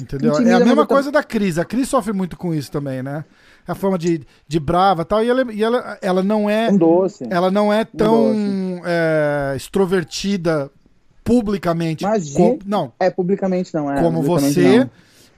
[0.00, 0.32] Entendeu?
[0.32, 3.24] Intimida, é a mesma coisa da Cris, a Cris sofre muito com isso também, né?
[3.66, 6.70] A forma de, de brava tal, e ela, e ela, ela não é.
[6.70, 7.26] Um doce.
[7.28, 10.70] Ela não é tão um é, extrovertida
[11.28, 12.04] publicamente.
[12.04, 12.90] Mas com, não.
[12.98, 14.02] É, publicamente não é.
[14.02, 14.78] Como você.
[14.78, 14.90] Não.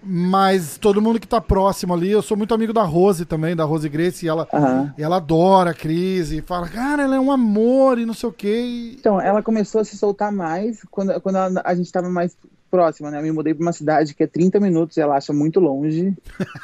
[0.03, 3.64] Mas todo mundo que tá próximo ali, eu sou muito amigo da Rose também, da
[3.64, 4.90] Rose Grace, e ela, uhum.
[4.96, 8.29] e ela adora a Cris e fala, cara, ela é um amor e não sei
[8.31, 8.94] o quê.
[8.98, 12.35] Então, ela começou a se soltar mais quando, quando ela, a gente tava mais
[12.70, 13.18] próxima, né?
[13.18, 16.16] Eu me mudei pra uma cidade que é 30 minutos e ela acha muito longe.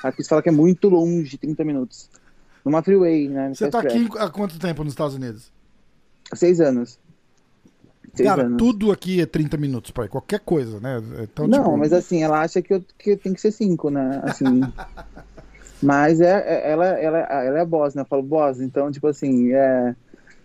[0.03, 2.09] a Cris fala que é muito longe, 30 minutos.
[2.65, 3.53] Numa freeway, né?
[3.53, 5.53] Você tá aqui há quanto tempo nos Estados Unidos?
[6.33, 6.99] Seis anos.
[8.23, 8.59] Cara, anos.
[8.59, 11.03] tudo aqui é 30 minutos para qualquer coisa, né?
[11.23, 11.77] Então, não, tipo...
[11.77, 14.21] mas assim, ela acha que, eu, que tem que ser 5, né?
[14.25, 14.63] Assim.
[15.83, 18.03] mas é, é, ela, ela, ela é boss, né?
[18.03, 19.95] Eu falo boss, então, tipo assim, é.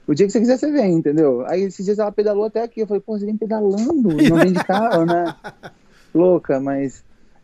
[0.08, 1.46] O dia que você quiser, você vem, entendeu?
[1.48, 2.82] Aí esses dias ela pedalou até aqui.
[2.82, 5.36] Eu falei, pô, você vem pedalando, não vem de carro, né?
[6.14, 7.04] Louca, mas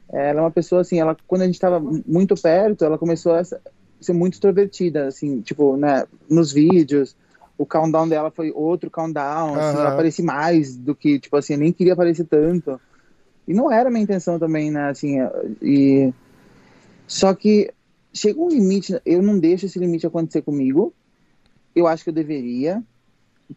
[0.09, 3.43] ela é uma pessoa assim, ela, quando a gente tava muito perto, ela começou a
[3.43, 7.15] ser muito extrovertida, assim, tipo, né, nos vídeos
[7.57, 9.59] o countdown dela foi outro countdown, uhum.
[9.59, 12.79] assim, ela aparecia mais do que, tipo assim, eu nem queria aparecer tanto.
[13.47, 15.17] E não era a minha intenção também, né, assim,
[15.61, 16.13] e...
[17.07, 17.71] Só que
[18.13, 20.93] chega um limite, eu não deixo esse limite acontecer comigo,
[21.73, 22.83] eu acho que eu deveria,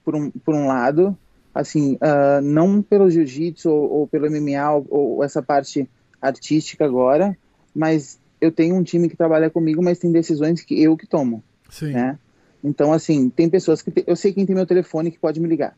[0.05, 1.17] por um, por um lado,
[1.55, 5.89] assim, uh, não pelo jiu-jitsu ou, ou, pelo MMA ou, ou essa parte
[6.23, 7.37] artística agora,
[7.75, 11.43] mas eu tenho um time que trabalha comigo, mas tem decisões que eu que tomo,
[11.69, 11.93] Sim.
[11.93, 12.19] né?
[12.63, 13.91] Então, assim, tem pessoas que.
[13.91, 14.05] Te...
[14.07, 15.77] Eu sei quem tem meu telefone que pode me ligar.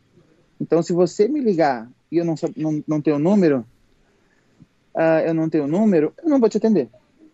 [0.61, 3.65] Então, se você me ligar e eu não, não, não tenho o número,
[4.95, 6.89] uh, eu não tenho número, eu não vou te atender,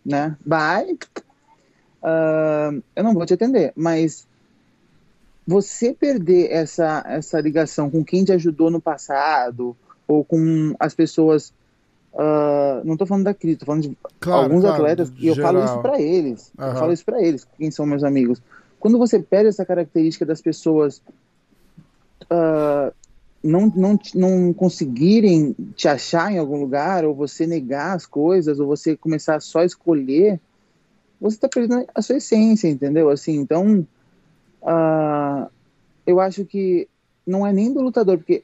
[0.05, 0.37] né?
[0.45, 0.99] Bye.
[2.03, 4.27] Uh, eu não vou te atender, mas
[5.47, 11.53] você perder essa, essa ligação com quem te ajudou no passado ou com as pessoas
[12.11, 15.37] Uh, não estou falando da crise, estou falando de claro, alguns claro, atletas e eu
[15.37, 16.53] falo isso para eles.
[16.59, 16.67] Uhum.
[16.67, 18.43] Eu falo isso para eles, quem são meus amigos.
[18.79, 21.03] Quando você perde essa característica das pessoas
[22.25, 22.93] uh,
[23.43, 28.67] não, não, não conseguirem te achar em algum lugar, ou você negar as coisas, ou
[28.67, 30.41] você começar só a escolher,
[31.21, 33.09] você está perdendo a sua essência, entendeu?
[33.11, 33.87] Assim, então,
[34.63, 35.51] uh,
[36.07, 36.89] eu acho que
[37.27, 38.43] não é nem do lutador, porque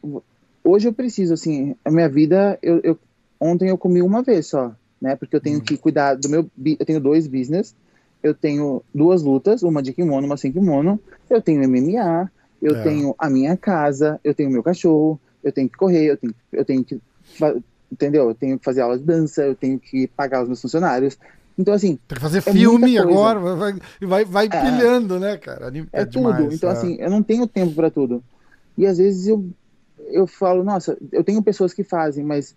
[0.62, 2.98] hoje eu preciso, assim, a minha vida, eu, eu
[3.40, 5.16] ontem eu comi uma vez só, né?
[5.16, 5.64] Porque eu tenho uhum.
[5.64, 7.74] que cuidar do meu, eu tenho dois business,
[8.24, 12.30] eu tenho duas lutas, uma de kimono, uma sem kimono, eu tenho MMA,
[12.62, 12.82] eu é.
[12.82, 16.64] tenho a minha casa, eu tenho meu cachorro, eu tenho que correr, eu tenho, eu
[16.64, 16.98] tenho que,
[17.92, 18.30] entendeu?
[18.30, 21.18] Eu tenho que fazer aula de dança, eu tenho que pagar os meus funcionários.
[21.58, 21.98] Então, assim.
[22.08, 25.70] Tem que fazer é filme agora, vai, vai, vai é, pilhando, né, cara?
[25.92, 26.32] É, é tudo.
[26.32, 26.72] Demais, então, é.
[26.72, 28.24] assim, eu não tenho tempo para tudo.
[28.78, 29.46] E às vezes eu,
[30.08, 32.56] eu falo, nossa, eu tenho pessoas que fazem, mas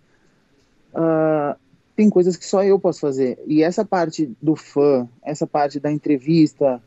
[0.94, 1.54] uh,
[1.98, 3.42] tem coisas que só eu posso fazer.
[3.44, 6.80] E essa parte do fã, essa parte da entrevista,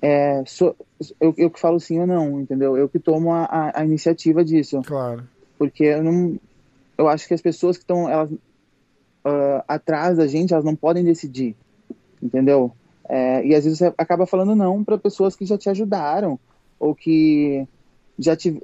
[0.00, 0.74] é, so,
[1.20, 2.74] eu, eu que falo sim ou não, entendeu?
[2.74, 4.80] Eu que tomo a, a, a iniciativa disso.
[4.80, 5.28] Claro.
[5.58, 6.40] Porque eu não.
[6.96, 11.04] Eu acho que as pessoas que estão elas uh, atrás da gente, elas não podem
[11.04, 11.54] decidir,
[12.22, 12.72] entendeu?
[13.06, 16.40] É, e às vezes você acaba falando não para pessoas que já te ajudaram
[16.80, 17.68] ou que
[18.18, 18.60] já te,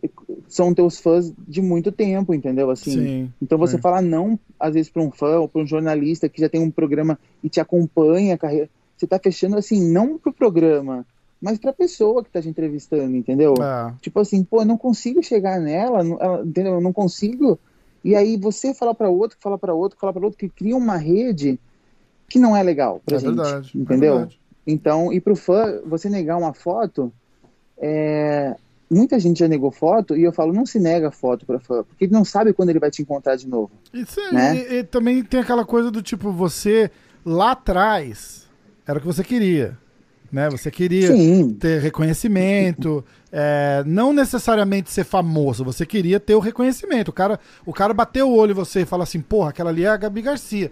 [0.48, 2.70] são teus fãs de muito tempo, entendeu?
[2.70, 3.80] Assim, Sim, então você é.
[3.80, 6.70] fala não às vezes para um fã ou para um jornalista que já tem um
[6.70, 11.06] programa e te acompanha a carreira, você está fechando assim não para o programa,
[11.40, 13.54] mas para a pessoa que está te entrevistando, entendeu?
[13.60, 13.94] É.
[14.00, 16.74] Tipo assim, pô, eu não consigo chegar nela, ela, entendeu?
[16.74, 17.58] Eu não consigo.
[18.04, 20.96] E aí você fala para outro, fala para outro, fala para outro que cria uma
[20.96, 21.58] rede
[22.28, 24.12] que não é legal para é gente, verdade, é entendeu?
[24.12, 24.40] É verdade.
[24.66, 27.12] Então, e para o fã, você negar uma foto
[27.78, 28.54] é,
[28.90, 32.04] muita gente já negou foto e eu falo, não se nega foto para fã, porque
[32.04, 33.70] ele não sabe quando ele vai te encontrar de novo.
[33.94, 34.56] Isso né?
[34.56, 36.90] e, e, também tem aquela coisa do tipo, você
[37.24, 38.48] lá atrás
[38.86, 39.78] era o que você queria.
[40.32, 40.48] Né?
[40.50, 41.54] Você queria Sim.
[41.54, 47.08] ter reconhecimento, é, não necessariamente ser famoso, você queria ter o reconhecimento.
[47.08, 49.84] O cara, o cara bateu o olho em você e fala assim, porra, aquela ali
[49.84, 50.70] é a Gabi Garcia.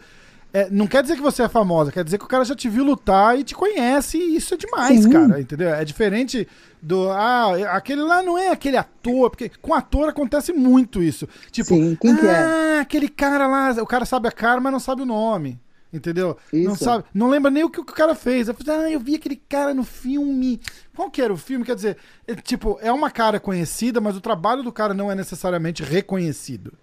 [0.53, 2.71] É, não quer dizer que você é famosa, quer dizer que o cara já te
[2.71, 5.11] viu lutar e te conhece, e isso é demais, Sim.
[5.11, 5.69] cara, entendeu?
[5.69, 6.49] É diferente
[6.81, 7.11] do.
[7.11, 11.29] Ah, aquele lá não é aquele ator, porque com ator acontece muito isso.
[11.51, 12.81] Tipo, Sim, quem ah, que é?
[12.81, 15.61] aquele cara lá, o cara sabe a cara, mas não sabe o nome.
[15.93, 16.37] Entendeu?
[16.53, 16.69] Isso.
[16.69, 18.47] Não sabe, não lembra nem o que o cara fez.
[18.47, 20.61] Eu falei, ah, eu vi aquele cara no filme.
[20.95, 21.65] Qual que era o filme?
[21.65, 25.15] Quer dizer, é, tipo, é uma cara conhecida, mas o trabalho do cara não é
[25.15, 26.75] necessariamente reconhecido.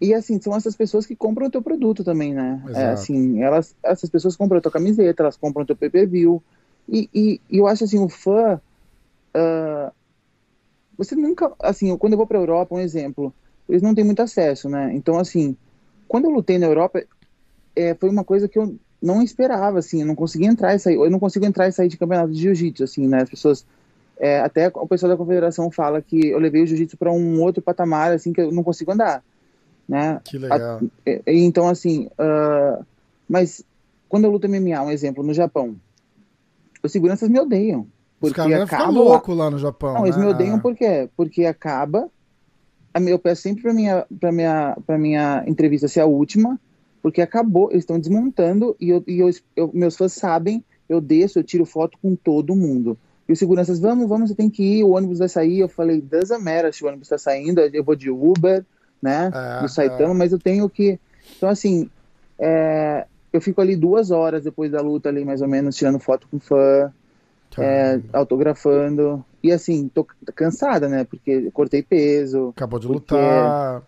[0.00, 2.62] E assim, são essas pessoas que compram o teu produto também, né?
[2.74, 6.42] É, assim, elas, essas pessoas compram a tua camiseta, elas compram o teu pay-per-view.
[6.88, 8.60] E, e, e, eu acho assim, o fã.
[9.34, 9.90] Uh,
[10.98, 11.50] você nunca.
[11.58, 13.32] Assim, quando eu vou pra Europa, um exemplo,
[13.68, 14.92] eles não têm muito acesso, né?
[14.94, 15.56] Então, assim,
[16.06, 17.02] quando eu lutei na Europa,
[17.74, 20.96] é, foi uma coisa que eu não esperava, assim, eu não conseguia entrar e sair.
[20.96, 23.22] Eu não consigo entrar e sair de campeonato de jiu-jitsu, assim, né?
[23.22, 23.64] As pessoas.
[24.18, 27.62] É, até o pessoal da confederação fala que eu levei o jiu-jitsu para um outro
[27.62, 29.22] patamar, assim, que eu não consigo andar
[29.88, 30.20] né?
[30.24, 30.80] Que legal.
[31.06, 32.84] A, então, assim, uh,
[33.28, 33.64] mas
[34.08, 35.76] quando eu luto MMA, um exemplo, no Japão,
[36.82, 37.86] os seguranças me odeiam.
[38.18, 39.94] Porque Os caras acaba louco lá no Japão.
[39.94, 40.08] Não, né?
[40.08, 41.08] eles me odeiam por quê?
[41.16, 42.08] Porque acaba.
[42.94, 46.58] Eu peço sempre para minha, pra minha, pra minha entrevista ser a última,
[47.02, 51.38] porque acabou, eles estão desmontando e, eu, e eu, eu, meus fãs sabem, eu desço,
[51.38, 52.96] eu tiro foto com todo mundo.
[53.28, 55.58] E os seguranças, vamos, vamos, você tem que ir, o ônibus vai sair.
[55.58, 58.64] Eu falei, doesn't matter se o ônibus está saindo, eu vou de Uber,
[59.02, 59.30] né?
[59.32, 60.16] É, do Saitama, é.
[60.16, 60.98] mas eu tenho que.
[61.36, 61.90] Então, assim,
[62.38, 66.26] é, eu fico ali duas horas depois da luta, ali, mais ou menos, tirando foto
[66.30, 66.92] com fã,
[67.58, 69.24] é, autografando.
[69.42, 71.04] E assim, tô cansada, né?
[71.04, 72.52] Porque cortei peso.
[72.56, 73.82] Acabou de lutar.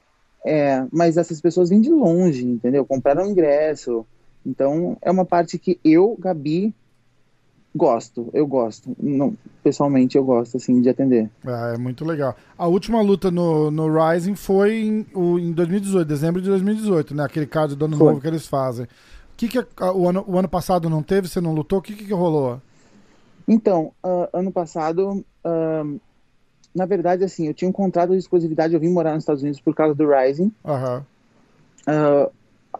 [0.44, 2.84] É, mas essas pessoas vêm de longe, entendeu?
[2.84, 4.06] Compraram ingresso.
[4.46, 6.72] Então, é uma parte que eu, Gabi,
[7.74, 8.96] Gosto, eu gosto.
[8.98, 11.31] Não, pessoalmente eu gosto, assim, de atender.
[11.46, 12.35] Ah, é muito legal.
[12.57, 17.24] A última luta no, no Rising foi em, o, em 2018, dezembro de 2018, né?
[17.24, 18.07] Aquele card do ano foi.
[18.07, 18.87] novo que eles fazem.
[18.87, 18.88] O
[19.37, 21.28] que, que a, o, ano, o ano passado não teve?
[21.28, 21.78] Você não lutou?
[21.78, 22.61] O que, que, que rolou?
[23.46, 26.00] Então, uh, ano passado, uh,
[26.74, 29.61] na verdade, assim, eu tinha um contrato de exclusividade, eu vim morar nos Estados Unidos
[29.61, 30.52] por causa do Rising.
[30.64, 30.98] Uhum.
[31.87, 32.31] Uh,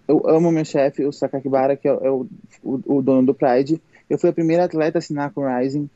[0.07, 2.27] eu amo meu chefe, o Sakakibara, que é, é o,
[2.63, 3.81] o, o dono do Pride.
[4.09, 5.89] Eu fui a primeira atleta a assinar com o Rising.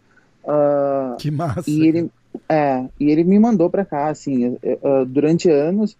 [0.44, 1.68] Uh, que massa.
[1.70, 2.11] E ele,
[2.48, 5.96] é, e ele me mandou para cá, assim, uh, durante anos.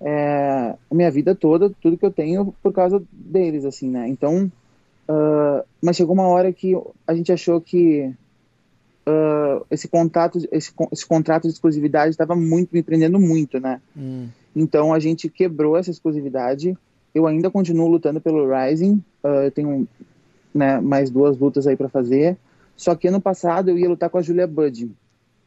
[0.00, 4.08] é, a minha vida toda, tudo que eu tenho por causa deles, assim, né?
[4.08, 4.50] Então,
[5.08, 6.74] uh, mas chegou uma hora que
[7.06, 8.10] a gente achou que
[9.06, 13.80] uh, esse contato, esse, esse contrato de exclusividade estava muito me prendendo muito, né?
[13.96, 14.28] Hum.
[14.56, 16.76] Então a gente quebrou essa exclusividade.
[17.14, 19.02] Eu ainda continuo lutando pelo Rising.
[19.22, 19.86] Uh, eu tenho
[20.54, 22.36] né, mais duas lutas aí para fazer.
[22.76, 24.90] Só que ano passado eu ia lutar com a Julia Budd.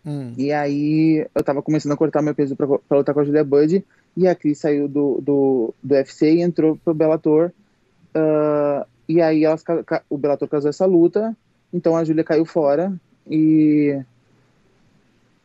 [0.05, 0.33] Hum.
[0.37, 3.43] E aí eu tava começando a cortar meu peso pra, pra lutar com a Julia
[3.43, 3.83] Budd.
[4.15, 7.51] E a Cris saiu do, do, do UFC e entrou pro Bellator.
[8.15, 9.63] Uh, e aí elas,
[10.09, 11.35] o Bellator casou essa luta.
[11.73, 12.93] Então a Julia caiu fora.
[13.27, 13.99] E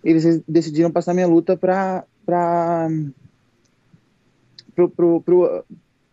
[0.04, 2.04] eles decidiram passar minha luta pra.
[2.26, 2.88] pra
[4.74, 5.64] pro, pro, pro,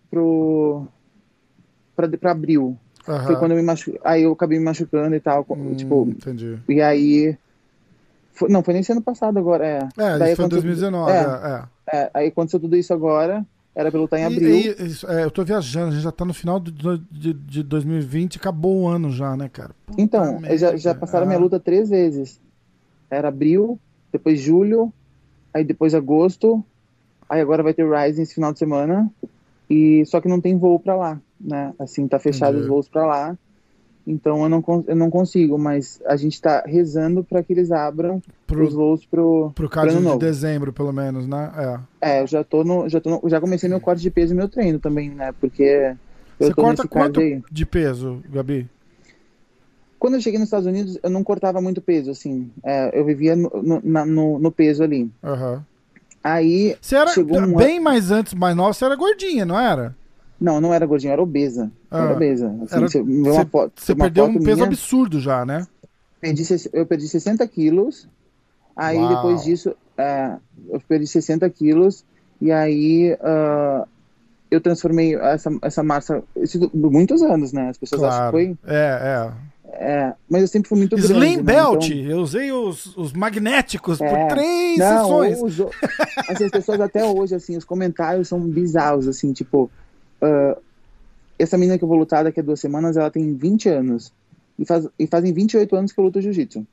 [0.09, 0.87] pro
[1.95, 2.77] pra, pra abril.
[3.07, 3.25] Aham.
[3.27, 3.97] Foi quando eu me machu...
[4.03, 5.45] Aí eu acabei me machucando e tal.
[5.49, 6.57] Hum, tipo, entendi.
[6.67, 7.37] e aí.
[8.33, 9.79] foi- não, foi nesse ano passado agora, é.
[9.97, 11.11] É, Daí foi em aconteceu- 2019.
[11.11, 11.15] É.
[11.15, 11.63] É, é.
[11.97, 13.45] É, aí aconteceu tudo isso agora.
[13.75, 14.55] Era pra lutar em E- abril.
[14.55, 16.71] e- isso, é, eu tô viajando, a gente já tá no final de,
[17.11, 19.71] de, de 2020, acabou o ano já, né, cara?
[19.85, 22.39] Puta então, já, já passaram minha luta três vezes.
[23.11, 23.77] Era abril,
[24.13, 24.93] depois julho,
[25.53, 26.63] aí depois agosto,
[27.29, 29.11] aí agora vai ter Rising esse final de semana.
[29.69, 31.73] E só que não tem voo pra lá, né?
[31.79, 33.37] Assim, tá fechado os voos pra lá.
[34.07, 38.21] Então eu não, eu não consigo, mas a gente tá rezando pra que eles abram
[38.45, 40.19] Pro, os voos pro, pro caso de novo.
[40.19, 41.51] dezembro, pelo menos, né?
[42.01, 42.09] É.
[42.17, 44.37] É, eu já tô no, já tô no- já comecei meu corte de peso e
[44.37, 45.31] meu treino também, né?
[45.41, 45.95] Porque
[46.39, 47.41] eu Você tô corta nesse quanto aí.
[47.51, 48.69] de peso, Gabi?
[49.97, 52.51] Quando eu cheguei nos Estados Unidos, eu não cortava muito peso, assim.
[52.63, 55.09] É, eu vivia no, no, na- no- no peso ali.
[55.23, 55.65] Aham.
[56.23, 59.95] Aí, Você era um bem mais antes, mais nova, você era gordinha, não era?
[60.39, 61.71] Não, não era gordinho, era obesa.
[61.89, 62.47] Ah, era obesa.
[62.63, 65.65] Assim, era- você foto, Você perdeu um foto peso minha, absurdo já, né?
[66.21, 66.43] perdi,
[66.73, 68.07] eu perdi 60 quilos.
[68.75, 69.15] Aí Uau.
[69.15, 70.35] depois disso, é,
[70.69, 72.03] eu perdi 60 quilos.
[72.41, 73.85] E aí ah,
[74.51, 76.21] eu transformei essa, essa massa.
[76.35, 77.69] Isso por muitos anos, né?
[77.69, 78.31] As pessoas acham que Claro.
[78.31, 78.57] foi.
[78.75, 79.31] É,
[79.77, 80.99] É, mas eu sempre fui muito é.
[80.99, 81.13] grande.
[81.13, 81.43] Slim né?
[81.43, 84.27] Belt, Então- eu usei os, os magnéticos por É.
[84.27, 85.41] três Não, sessões.
[85.41, 85.69] os o-
[86.29, 89.69] assim, as pessoas até hoje, assim, os comentários são bizarros, assim, tipo,
[90.25, 90.57] ah,
[91.37, 94.11] essa menina que eu vou lutar daqui a duas semanas, ela tem 20 anos.
[94.57, 96.65] E, faz, e fazem 28 anos que eu luto jiu-jitsu.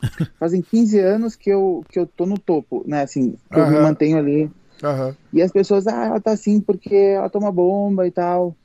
[0.38, 3.78] Fazem 15 anos que eu, que eu tô no topo, né, assim, que eu me
[3.78, 4.50] mantenho ali.
[4.82, 5.14] Aham.
[5.32, 8.56] E as pessoas, ah, ela tá assim porque ela toma bomba e tal.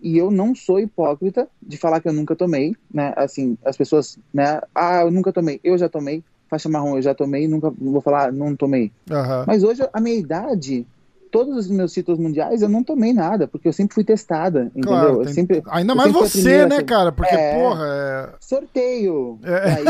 [0.00, 3.12] E eu não sou hipócrita de falar que eu nunca tomei, né?
[3.16, 4.60] Assim, as pessoas, né?
[4.74, 5.60] Ah, eu nunca tomei.
[5.64, 6.22] Eu já tomei.
[6.48, 7.48] Faixa marrom, eu já tomei.
[7.48, 8.92] Nunca vou falar, não tomei.
[9.10, 9.44] Aham.
[9.46, 10.86] Mas hoje, a minha idade,
[11.30, 14.88] todos os meus títulos mundiais, eu não tomei nada, porque eu sempre fui testada, entendeu?
[14.88, 15.62] Claro, eu tem- sempre...
[15.68, 16.84] Ainda eu mais você, né, assim.
[16.86, 17.12] cara?
[17.12, 17.54] Porque, É.
[17.60, 18.28] porra, é...
[18.40, 19.38] Sorteio!
[19.42, 19.72] É.
[19.72, 19.84] Aí,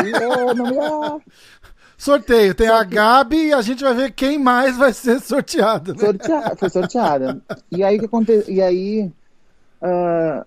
[0.51, 1.21] oh, não
[1.99, 2.55] sorteio.
[2.55, 5.93] Tem Só a Gabi e a gente vai ver quem mais vai ser sorteado.
[5.95, 5.99] né?
[6.01, 7.41] Sortea- foi sorteada.
[7.71, 8.53] E aí que aconteceu?
[8.55, 9.11] E aí
[9.81, 10.45] ah,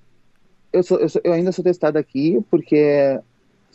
[0.71, 3.19] eu, sou, eu, sou- eu ainda sou testada aqui, porque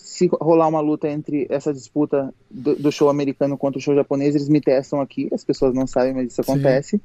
[0.04, 4.34] se rolar uma luta entre essa disputa do, do show americano contra o show japonês,
[4.34, 6.52] eles me testam aqui, as pessoas não sabem, mas isso Sim.
[6.52, 7.00] acontece.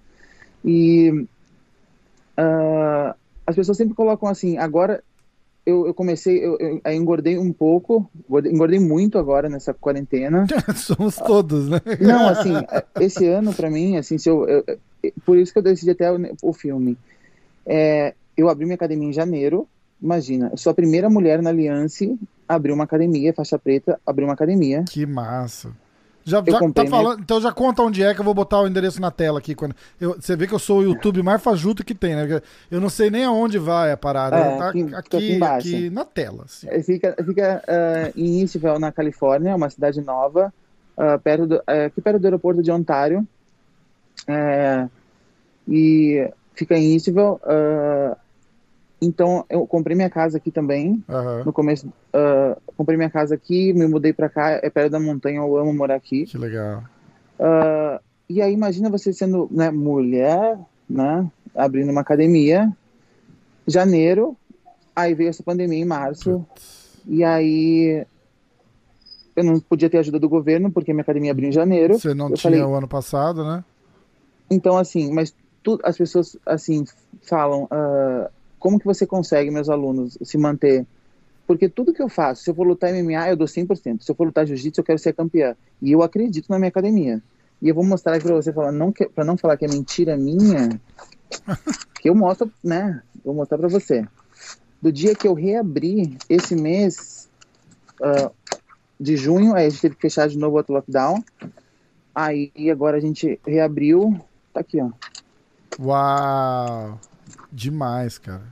[0.65, 1.25] E
[2.35, 3.15] ah,
[3.47, 5.01] as pessoas sempre colocam assim, agora
[5.65, 10.45] eu, eu comecei, eu, eu aí engordei um pouco, engordei- muito agora nessa quarentena.
[10.75, 11.79] Somos todos, né?
[12.01, 12.65] Não, assim,
[12.99, 16.12] esse ano pra mim, assim, se eu, eu- eu- por isso que eu decidi até
[16.12, 16.97] o, o filme.
[17.65, 19.65] É, eu abri minha academia em janeiro.
[20.01, 22.05] Imagina, eu sou a primeira mulher na Aliança
[22.49, 24.83] a abrir uma academia, faixa preta, abrir uma academia.
[24.89, 25.71] Que massa.
[26.25, 28.99] Já, já tá falando, então já conta onde é que eu vou botar o endereço
[29.01, 29.55] na tela aqui.
[29.55, 32.41] Quando eu, você vê que eu sou o YouTube mais fajuto que tem, né?
[32.69, 34.35] Eu não sei nem aonde vai a parada.
[34.35, 36.43] É, tá aqui- aqui, aqui na tela.
[36.45, 36.67] assim.
[36.69, 40.53] É, Fica, fica ah, em Eastville, na Califórnia, uma cidade nova,
[40.97, 43.25] ah, perto do, é, aqui perto do aeroporto de Ontário.
[44.27, 44.88] É,
[45.67, 47.38] e fica em Eastville.
[47.43, 48.17] ah,
[49.01, 51.03] então, eu comprei minha casa aqui também.
[51.09, 54.99] Aham, no começo, ah, comprei minha casa aqui, me mudei pra cá, é perto da
[54.99, 56.25] montanha, eu amo morar aqui.
[56.25, 56.83] Que legal.
[57.39, 60.59] Ah, e aí imagina você sendo né, mulher,
[60.89, 62.71] né, abrindo uma academia,
[63.65, 64.35] janeiro,
[64.95, 66.45] aí veio essa pandemia em março,
[67.07, 68.05] e aí
[69.36, 71.97] eu não podia ter ajuda do governo, porque minha academia abriu em janeiro.
[71.97, 73.63] Você não eu tinha falei- o ano passado, né?
[74.51, 76.84] Então, assim, mas tu, as pessoas, assim,
[77.21, 78.30] falam, ah,
[78.60, 80.86] como que você consegue, meus alunos, se manter?
[81.47, 84.01] Porque tudo que eu faço, se eu for lutar MMA, eu dou 100%.
[84.01, 85.55] Se eu for lutar jiu-jitsu, eu quero ser campeã.
[85.82, 87.22] E eu acredito na minha academia.
[87.62, 89.68] E eu vou mostrar aqui pra você, falar, não que, pra não falar que é
[89.68, 90.70] mentira minha,
[91.99, 93.01] que eu mostro, né?
[93.26, 94.05] Vou mostrar pra você.
[94.82, 97.28] Do dia que eu reabri esse mês
[98.01, 98.32] ah,
[98.99, 101.24] de junho, aí a gente teve que fechar de novo outro lockdown.
[102.14, 104.20] Aí agora a gente reabriu
[104.53, 104.89] Tá aqui, ó.
[105.80, 106.99] Uau!
[107.52, 108.43] Demais, cara.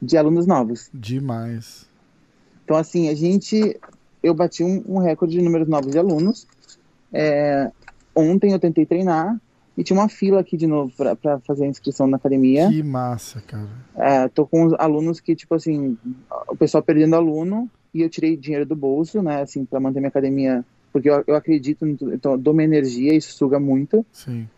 [0.00, 0.90] De alunos novos.
[0.92, 1.88] Demais.
[2.64, 3.78] Então, assim, a gente.
[4.22, 6.46] Eu bati um, um recorde de números novos de alunos.
[7.12, 7.70] É,
[8.14, 9.38] ontem eu tentei treinar
[9.76, 12.68] e tinha uma fila aqui de novo para fazer a inscrição na academia.
[12.68, 13.68] Que massa, cara.
[13.96, 15.98] É, tô com os alunos que, tipo assim,
[16.48, 20.08] o pessoal perdendo aluno e eu tirei dinheiro do bolso, né, assim, para manter minha
[20.08, 24.04] academia, porque eu, eu acredito, então, dou minha energia, isso suga muito.
[24.12, 24.48] Sim.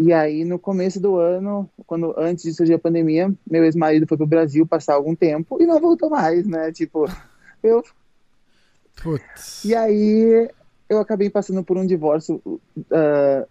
[0.00, 4.16] E aí, no começo do ano, quando antes de surgir a pandemia, meu ex-marido foi
[4.16, 6.70] pro Brasil passar algum tempo e não voltou mais, né?
[6.70, 7.06] Tipo,
[7.60, 7.82] eu.
[9.02, 9.64] Putz.
[9.64, 10.48] E aí,
[10.88, 13.48] eu acabei passando por um divórcio uh,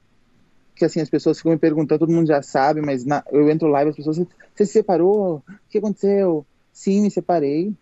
[0.74, 3.68] que, assim, as pessoas ficam me perguntando, todo mundo já sabe, mas na, eu entro
[3.68, 5.43] lá e as pessoas, você se separou?
[5.50, 6.45] O que aconteceu?
[6.72, 7.74] Sim, me separei.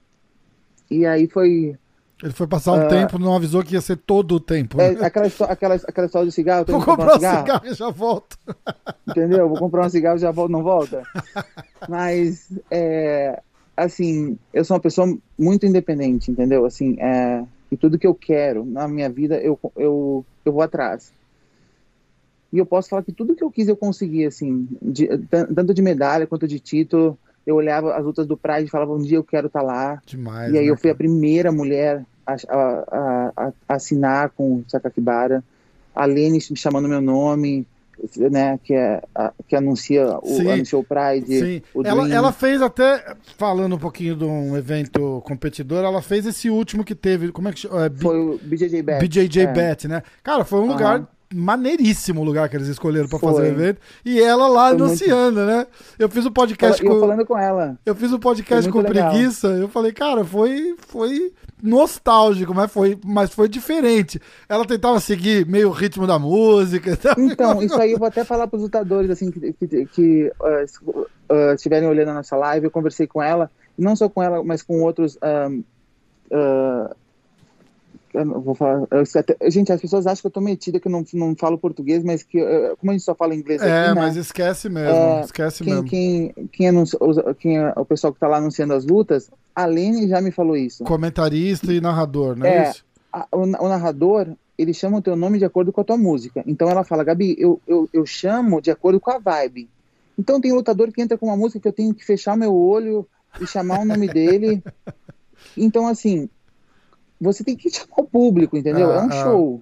[0.90, 1.78] E aí foi
[2.24, 4.80] ele foi passar um uh, tempo, não avisou que ia ser todo o tempo.
[4.80, 6.66] É, aquela, aquela, aquela história do cigarro.
[6.66, 7.40] Vou comprar, comprar um cigarro.
[7.40, 7.66] cigarro.
[7.68, 8.38] e já volto.
[9.08, 9.50] Entendeu?
[9.50, 11.04] Vou comprar um cigarro e já volto, não volta.
[11.90, 13.42] Mas, é,
[13.76, 16.66] assim, eu sou uma pessoa muito independente, entendeu?
[16.66, 21.12] Assim, é, e tudo que eu quero na minha vida, eu, eu, eu vou atrás.
[22.54, 25.82] E eu posso falar que tudo que eu quis eu consegui, assim, de, tanto de
[25.82, 29.24] medalha quanto de título eu olhava as lutas do Pride e falava, um dia eu
[29.24, 30.02] quero estar tá lá.
[30.06, 34.58] Demais, e aí né, eu fui a primeira mulher a, a, a, a assinar com
[34.58, 35.44] o Sakakibara.
[35.96, 37.66] A Lene me chamando meu nome,
[38.18, 39.02] né, que, é,
[39.48, 40.52] que anuncia o, Sim.
[40.52, 41.40] anunciou o Pride.
[41.40, 41.62] Sim.
[41.74, 46.50] O ela, ela fez até, falando um pouquinho de um evento competidor, ela fez esse
[46.50, 47.86] último que teve, como é que chama?
[47.86, 49.08] É, foi o BJJ Bet.
[49.08, 49.48] BJJ é.
[49.48, 50.04] Bet, né?
[50.24, 53.82] Cara, foi um lugar maneiríssimo lugar que eles escolheram para fazer o evento.
[54.04, 55.48] E ela lá Foi anunciando, muito...
[55.48, 55.68] né?
[55.98, 56.96] Eu fiz o um podcast eu, com.
[56.96, 57.78] Eu falando com ela.
[57.86, 59.12] Eu fiz o um podcast com legal.
[59.12, 59.48] preguiça.
[59.48, 64.22] Eu falei, cara, foi, foi nostálgico, mas foi, mas foi diferente.
[64.48, 66.98] Ela tentava seguir meio o ritmo da música.
[67.18, 71.02] Então, isso aí eu vou até falar para os lutadores assim que, que, que uh,
[71.32, 72.66] uh, estiverem olhando a nossa live.
[72.66, 75.18] Eu conversei com ela, não só com ela, mas com outros.
[75.22, 75.64] Um,
[76.32, 76.96] uh,
[78.16, 78.88] eu vou falar.
[78.92, 82.04] Eu, gente, as pessoas acham que eu tô metida, que eu não, não falo português,
[82.04, 82.40] mas que
[82.80, 84.02] como a gente só fala inglês é, aqui, né?
[84.02, 85.90] mas esquece mesmo, é, esquece quem, mesmo.
[85.90, 87.00] Quem, quem, anuncia,
[87.40, 90.56] quem é o pessoal que tá lá anunciando as lutas, a Lene já me falou
[90.56, 90.84] isso.
[90.84, 92.86] Comentarista e narrador, não é, é isso?
[93.12, 96.44] A, o, o, narrador, ele chama o teu nome de acordo com a tua música.
[96.48, 99.70] Então ela fala, Gabi, eu, eu, eu chamo de acordo com a vibe.
[100.18, 103.06] Então tem lutador que entra com uma música que eu tenho que fechar meu olho
[103.40, 104.64] e chamar o nome dele.
[105.58, 106.30] Então, assim,
[107.26, 108.92] você tem que chamar o público, entendeu?
[108.92, 109.24] Ah, é um ah.
[109.24, 109.62] show.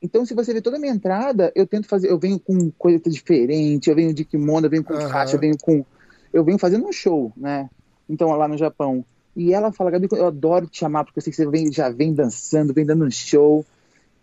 [0.00, 3.00] Então, se você ver toda a minha entrada, eu tento fazer, eu venho com coisa
[3.10, 5.84] diferente, eu venho de kimono, eu venho com faixa, eu venho com.
[6.32, 7.68] Eu venho fazendo um show, né?
[8.08, 9.04] Então, lá no Japão.
[9.34, 11.88] E ela fala, Gabi, eu adoro te chamar, porque eu sei que você vem, já
[11.88, 13.64] vem dançando, vem dando um show.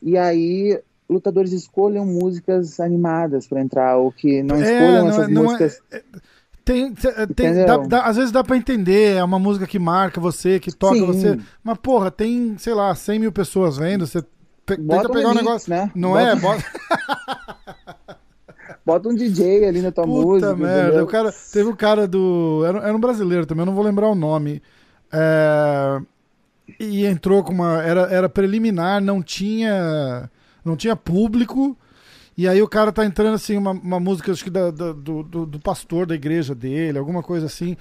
[0.01, 5.30] E aí, lutadores escolham músicas animadas para entrar, ou que não é, escolham não, essas
[5.30, 5.82] não é, músicas.
[5.91, 6.03] É,
[6.66, 6.93] tem,
[7.36, 10.72] tem dá, dá, às vezes dá pra entender, é uma música que marca você, que
[10.72, 11.05] toca Sim.
[11.05, 11.39] você.
[11.63, 14.24] Mas, porra, tem, sei lá, 100 mil pessoas vendo, você
[14.66, 15.70] pe tenta pegar um, um negócio.
[15.70, 15.91] Né?
[15.93, 16.24] Não Bota...
[16.24, 16.36] é?
[16.36, 16.63] Bota...
[18.84, 20.55] Bota um DJ ali na tua Puta música.
[20.55, 22.63] Merda, o cara, teve um cara do.
[22.66, 24.61] Era, era um brasileiro também, eu não vou lembrar o nome.
[25.11, 25.99] É,
[26.80, 27.82] e entrou com uma.
[27.84, 30.30] Era, era preliminar, não tinha.
[30.63, 31.78] Não tinha público.
[32.38, 35.23] E aí o cara tá entrando assim, uma, uma música, acho que da, da do,
[35.23, 37.77] do, do, pastor da igreja dele, alguma coisa assim.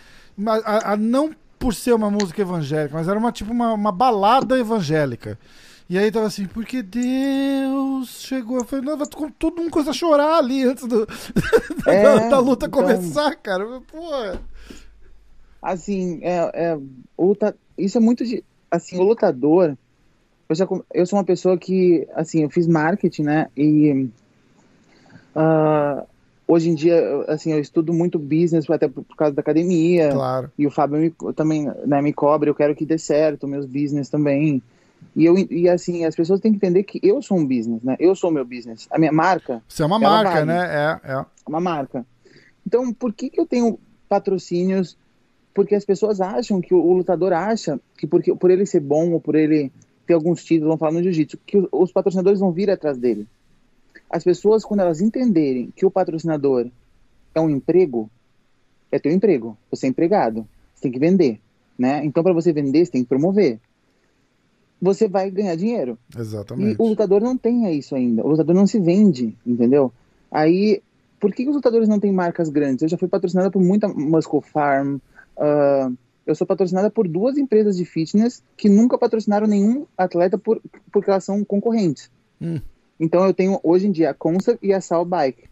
[0.46, 4.58] A, a, não por ser uma música evangélica, mas era uma tipo uma, uma balada
[4.58, 5.38] evangélica.
[5.88, 8.58] E aí tava assim, porque Deus chegou.
[8.58, 8.96] Eu falei, não,
[9.38, 11.06] todo mundo começa a chorar ali antes do,
[11.86, 13.64] é, da, da, luta então, começar, cara.
[13.80, 14.38] Pô.
[15.60, 16.78] Assim, é, é,
[17.18, 18.42] luta, isso é muito de.
[18.70, 19.76] Assim, o lutador.
[20.48, 23.48] Eu, já, eu sou uma pessoa que, assim, eu fiz marketing, né?
[23.56, 24.08] E
[25.34, 26.06] Uh,
[26.46, 30.10] hoje em dia, assim, eu estudo muito business até por, por causa da academia.
[30.10, 30.52] Claro.
[30.58, 34.08] E o Fábio me, também né, me cobra, eu quero que dê certo, meus business
[34.08, 34.62] também.
[35.14, 37.96] E, eu, e assim, as pessoas têm que entender que eu sou um business, né?
[38.00, 38.88] Eu sou meu business.
[38.90, 39.62] A minha marca.
[39.68, 40.46] Você é uma marca, vale.
[40.46, 41.00] né?
[41.04, 41.24] É, é.
[41.46, 42.04] Uma marca.
[42.66, 43.78] Então, por que, que eu tenho
[44.08, 44.96] patrocínios?
[45.52, 49.12] Porque as pessoas acham que o, o lutador acha que porque, por ele ser bom
[49.12, 49.70] ou por ele
[50.06, 53.26] ter alguns títulos, vamos falar no jiu-jitsu, que os, os patrocinadores vão vir atrás dele.
[54.14, 56.70] As pessoas, quando elas entenderem que o patrocinador
[57.34, 58.08] é um emprego,
[58.92, 61.40] é teu emprego, você é empregado, você tem que vender,
[61.76, 62.04] né?
[62.04, 63.58] Então, para você vender, você tem que promover.
[64.80, 65.98] Você vai ganhar dinheiro.
[66.16, 66.74] Exatamente.
[66.74, 68.24] E o lutador não tem isso ainda.
[68.24, 69.92] O lutador não se vende, entendeu?
[70.30, 70.80] Aí,
[71.18, 72.82] por que, que os lutadores não têm marcas grandes?
[72.82, 74.98] Eu já fui patrocinada por muita Muscle Farm.
[75.36, 75.92] Uh,
[76.24, 80.62] eu sou patrocinada por duas empresas de fitness que nunca patrocinaram nenhum atleta por,
[80.92, 82.08] porque elas são concorrentes.
[82.40, 82.60] Hum.
[82.98, 85.44] Então eu tenho hoje em dia a Concept e a Sal Bike.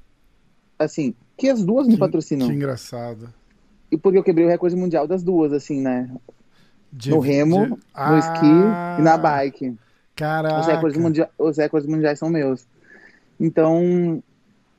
[0.79, 2.49] Assim, que as duas me patrocinam.
[2.49, 3.33] Que engraçado.
[3.91, 6.11] E porque eu quebrei o recorde mundial das duas, assim, né?
[6.93, 8.47] De- no remo, de- no Ah, esqui
[8.99, 9.77] e na bike.
[10.15, 10.61] Caraca.
[10.61, 12.67] Os recordes, mundia- os recordes mundiais são meus.
[13.41, 14.23] Então,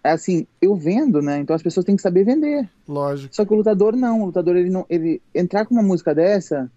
[0.04, 1.40] assim, eu vendo, né?
[1.40, 2.70] Então as pessoas têm que saber vender.
[2.88, 3.36] Lógico.
[3.36, 4.22] Só que o lutador não.
[4.22, 4.86] O lutador, ele não.
[4.90, 6.72] Ele entrar com uma música dessa,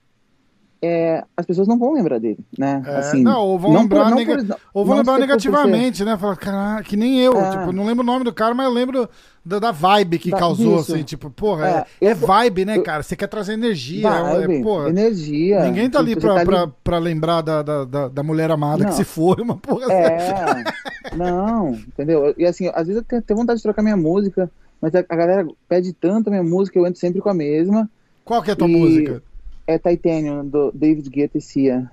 [0.82, 2.82] é, as pessoas não vão lembrar dele, né?
[2.86, 6.16] É, assim, não, ou vão não lembrar, não nega- ou vão lembrar negativamente, né?
[6.16, 7.32] Falar, caralho, que nem eu.
[7.38, 7.50] É.
[7.50, 9.08] Tipo, não lembro o nome do cara, mas eu lembro
[9.44, 10.92] da, da vibe que Da- causou, disso.
[10.94, 11.02] assim.
[11.02, 11.66] Tipo, porra,
[12.00, 13.02] é, É, é eu- vibe, né, eu- cara?
[13.02, 14.06] Você quer trazer energia.
[14.08, 15.64] é- Vibe, porra, energia.
[15.64, 18.84] ninguém tá ali Tipo, pra, você tá pra, pra lembrar da, da, da, mulher amada
[18.84, 19.92] que se foi, uma porra.
[19.92, 20.64] É,
[21.16, 22.34] não, entendeu?
[22.36, 24.50] E assim, às vezes eu tenho, vontade de trocar minha música,
[24.80, 27.88] mas a, a galera pede tanto a minha música, eu entro sempre com a mesma.
[28.24, 29.22] Qual que é a tua E- música?
[29.66, 31.90] É Titanium, do David Guetta e Cia.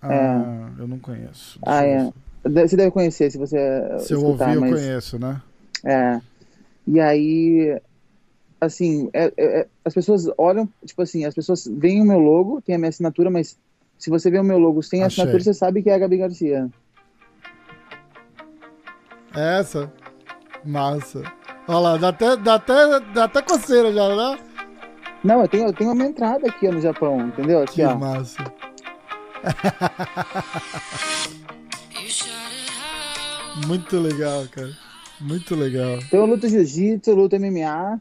[0.00, 1.58] Ah, eu não conheço.
[1.64, 2.14] Deixa Ah, eu
[2.44, 2.64] é.
[2.66, 3.56] Você deve conhecer se você
[3.98, 4.70] Se eu escutar, ouvir, eu mas...
[4.80, 5.42] conheço, né?
[5.84, 6.20] É.
[6.86, 7.78] E aí,
[8.60, 12.62] assim, é- é- é- as pessoas olham, tipo assim, as pessoas veem o meu logo,
[12.62, 13.58] tem a minha assinatura, mas
[13.98, 15.22] se você vê o meu logo sem a Achei.
[15.24, 16.68] assinatura, você sabe que é a Gabi Garcia.
[19.34, 19.92] É Essa.
[20.64, 21.22] Massa.
[21.66, 24.38] Olha lá, dá até, dá até, dá até coceira já, né?
[25.24, 27.62] Não, eu tenho, eu tenho uma entrada aqui ó, no Japão, entendeu?
[27.62, 27.96] Aqui, Que ó.
[27.96, 28.42] massa.
[33.66, 34.70] Muito legal, cara.
[35.20, 35.98] Muito legal.
[36.06, 38.00] Então eu luto jiu-jitsu, luto MMA.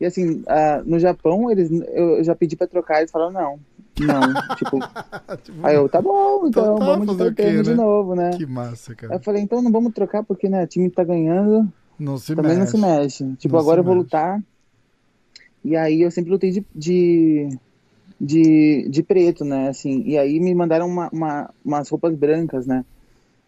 [0.00, 3.58] E assim, ah, no Japão, eles, eu já pedi pra trocar, eles falaram não.
[4.00, 4.78] Não, tipo,
[5.42, 7.62] Tipo, aí eu, tá bom, então tá, vamos fazer o de quê, né?
[7.62, 8.30] de novo, né?
[8.36, 9.14] Que massa, Aí cara.
[9.14, 12.58] eu falei, então não vamos trocar porque, né, o time tá ganhando, Não se também
[12.58, 12.60] mexe.
[12.60, 13.36] não se mexe.
[13.36, 14.04] Tipo, Não agora eu vou mexe.
[14.04, 14.42] lutar.
[15.64, 17.48] E aí eu sempre lutei de, de,
[18.20, 19.68] de, de preto, né?
[19.68, 22.84] Assim, e aí me mandaram uma, uma, umas roupas brancas, né?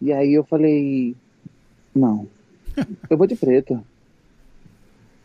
[0.00, 1.14] E aí eu falei,
[1.94, 2.26] não,
[3.10, 3.84] eu vou de preto.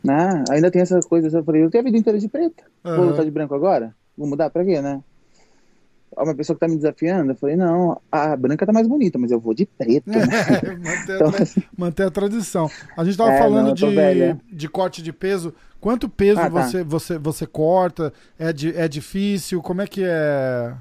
[0.03, 0.43] Né?
[0.49, 2.63] Ainda tem essa coisa, eu falei, eu tenho a vida inteira de preto.
[2.83, 3.07] Vou Aham.
[3.11, 3.95] lutar de branco agora?
[4.17, 5.01] Vou mudar pra quê, né?
[6.17, 9.31] Uma pessoa que tá me desafiando, eu falei, não, a branca tá mais bonita, mas
[9.31, 10.17] eu vou de preto, né?
[10.19, 12.69] É, manter, a Então, tra- manter a tradição.
[12.97, 14.39] A gente tava É, falando não, de, velha.
[14.51, 15.53] de corte de peso.
[15.79, 16.49] Quanto peso Ah, tá.
[16.49, 18.11] você, você, você corta?
[18.37, 19.61] É, di- é difícil?
[19.61, 20.75] Como é que é?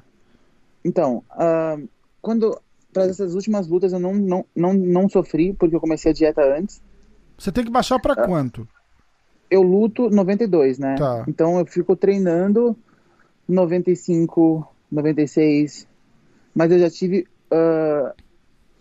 [0.84, 1.76] Então, ah,
[2.20, 2.58] quando
[2.92, 6.42] para essas últimas lutas eu não, não, não, não sofri, porque eu comecei a dieta
[6.42, 6.82] antes.
[7.38, 8.00] Você tem que baixar Ah.
[8.00, 8.66] pra quanto?
[9.48, 10.96] Eu luto 92, né?
[10.98, 11.24] Tá.
[11.28, 12.76] Então eu fico treinando
[13.48, 15.86] 95, 96,
[16.54, 18.14] mas eu já tive ah,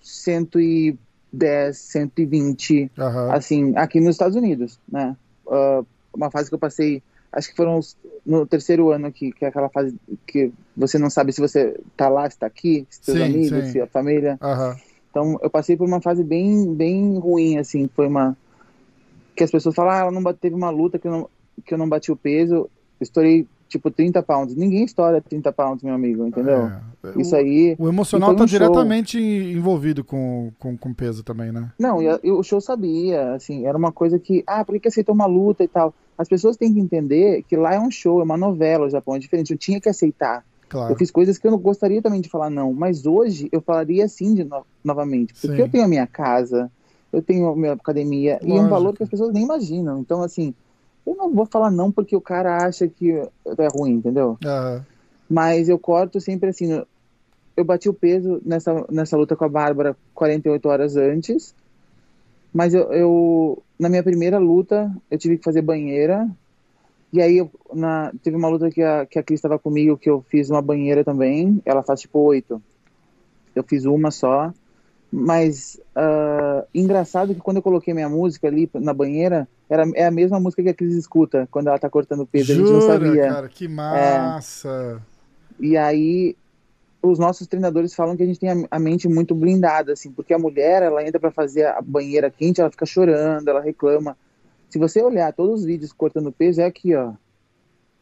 [0.02, 3.32] 110, 120, Aham.
[3.34, 5.16] assim, aqui nos Estados Unidos, né?
[5.48, 5.84] Ah,
[6.14, 7.96] uma fase que eu passei, acho que foram os-
[8.26, 9.96] no terceiro ano aqui, que é aquela fase
[10.26, 13.66] que você não sabe se você tá lá, se tá aqui, se seus Sim, amigos,
[13.66, 13.72] sim.
[13.74, 14.38] se a família.
[14.42, 14.76] Aham.
[15.10, 18.38] Então, eu passei por uma fase bem, bem ruim, assim, foi uma...
[19.36, 21.30] Que as pessoas falam, ah, ela não teve uma luta que eu não,
[21.66, 22.70] que eu não bati o peso,
[23.02, 24.56] estourei, tipo, 30 pounds.
[24.56, 26.66] Ninguém estoura 30 pounds, meu amigo, entendeu?
[26.68, 26.82] É.
[27.22, 27.76] Isso aí...
[27.80, 28.60] O emocional e tá um show.
[28.60, 31.72] diretamente envolvido com, com, com peso também, né?
[31.80, 34.88] Não, e, a- e o show sabia, assim, era uma coisa que, ah, por que
[34.90, 35.94] aceitou uma luta e tal?
[36.18, 39.16] As pessoas têm que entender que lá é um show, é uma novela, o Japão
[39.16, 40.44] é diferente, eu tinha que aceitar.
[40.68, 40.94] Claro.
[40.94, 44.08] Eu fiz coisas que eu não gostaria também de falar não, mas hoje eu falaria
[44.08, 45.62] sim de no- novamente, porque Sim.
[45.62, 46.70] eu tenho a minha casa,
[47.14, 48.66] eu tenho a minha academia e Lógico.
[48.66, 50.00] um valor que as pessoas nem imaginam.
[50.00, 50.54] Então, assim,
[51.12, 54.38] eu não vou falar não porque o cara acha que é ruim, entendeu?
[54.44, 54.86] Aham.
[55.30, 56.84] Mas eu corto sempre assim.
[57.56, 61.54] Eu bati o peso nessa, nessa luta com a Bárbara 48 horas antes.
[62.54, 66.28] Mas eu, eu- na minha primeira luta, eu tive que fazer banheira.
[67.14, 70.10] E aí, eu- na, teve uma luta que a, que a Cris estava comigo, que
[70.10, 71.62] eu fiz uma banheira também.
[71.66, 72.62] Ela faz tipo oito.
[73.56, 74.52] Eu fiz uma só.
[75.12, 80.12] Mas, ah, engraçado que quando eu coloquei minha música ali na banheira, era, é a
[80.12, 82.52] mesma música que a Cris escuta quando ela tá cortando peso.
[82.52, 83.28] a gente não Jura, sabia.
[83.28, 85.02] cara, que massa.
[85.60, 86.36] E aí
[87.02, 90.34] os nossos treinadores falam que a gente tem a, a mente muito blindada, assim, porque
[90.34, 94.18] a mulher, ela entra para fazer a banheira quente, ela fica chorando, ela reclama.
[94.70, 97.14] Se você olhar todos os vídeos cortando peso, é aqui, ó.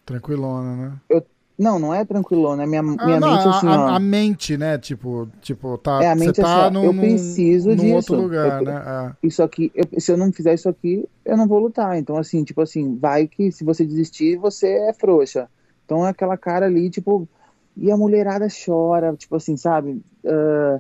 [0.06, 1.22] Tranquilona, né?
[1.58, 3.96] Não, não é tranquilona, é minha, Ah, minha não, mente a, assim, a- ó.
[3.96, 4.78] a mente, né?
[4.78, 7.96] Tipo, tipo tá, É, a você mente tá assim, ó, num, eu preciso num disso.
[7.96, 8.74] outro lugar, Eu- né?
[8.86, 11.98] Ah, Isso aqui, eu- se eu não fizer isso aqui, eu não vou lutar.
[11.98, 15.50] Então, assim, tipo assim, vai que se você desistir, você é frouxa.
[15.86, 17.28] Então é aquela cara ali, tipo,
[17.76, 20.00] e a mulherada chora, tipo assim, sabe?
[20.26, 20.80] Ah,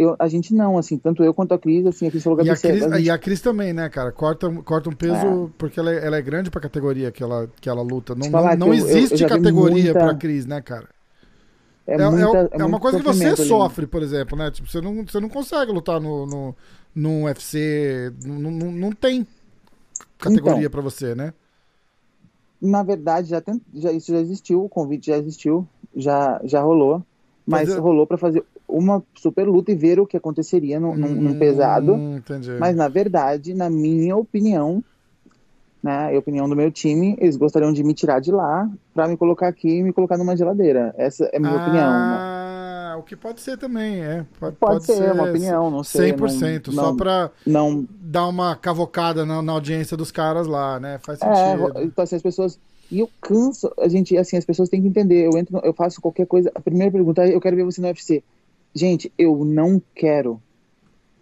[0.00, 2.50] eu, a gente não, assim, tanto eu quanto a Cris, assim, a Cris falou, E
[2.50, 4.10] a, Cris, a gente- e a Cris também, né, cara?
[4.12, 7.68] Corta, corta um peso porque ela é, ela é grande pra categoria que ela, que
[7.68, 8.14] ela luta.
[8.14, 10.88] Não, não, não eu- eu- eu existe vi categoria muita- pra Cris, né, cara?
[11.86, 13.36] é, É, é- muita, é uma muito coisa que você ali.
[13.48, 14.50] sofre, por exemplo, né?
[14.50, 16.56] Tipo, você não, você não consegue lutar no, no,
[16.94, 18.12] no UFC.
[18.24, 19.26] Não, não, não tem
[20.18, 21.32] categoria para você, né?
[22.62, 27.02] Na verdade, já, tem, já isso já existiu, o convite já existiu, já, já rolou,
[27.46, 31.94] mas Fazer- rolou para fazer uma super luta e ver o que aconteceria num, pesado.
[31.94, 32.52] Hum, entendi.
[32.58, 34.82] Mas na verdade, na minha opinião,
[35.82, 39.16] né, a opinião do meu time, eles gostariam de me tirar de lá para me
[39.16, 40.94] colocar aqui e me colocar numa geladeira.
[40.96, 41.92] Essa é a minha opinião.
[41.92, 42.18] né?
[42.20, 44.26] Ah, o que pode ser também, é.
[44.38, 46.12] Pode, Pode, ser, uma opinião, não sei.
[46.12, 50.98] 100%, não, só pra não dar uma cavocada na, na audiência dos caras lá, né?
[50.98, 51.72] Faz É, sentido.
[51.82, 52.58] então assim, as pessoas.
[52.90, 55.24] E eu canso, a gente, assim, as pessoas têm que entender.
[55.24, 56.50] Eu entro, eu faço qualquer coisa.
[56.54, 58.22] A primeira pergunta é: eu quero ver você no UFC.
[58.74, 60.40] Gente, eu não quero.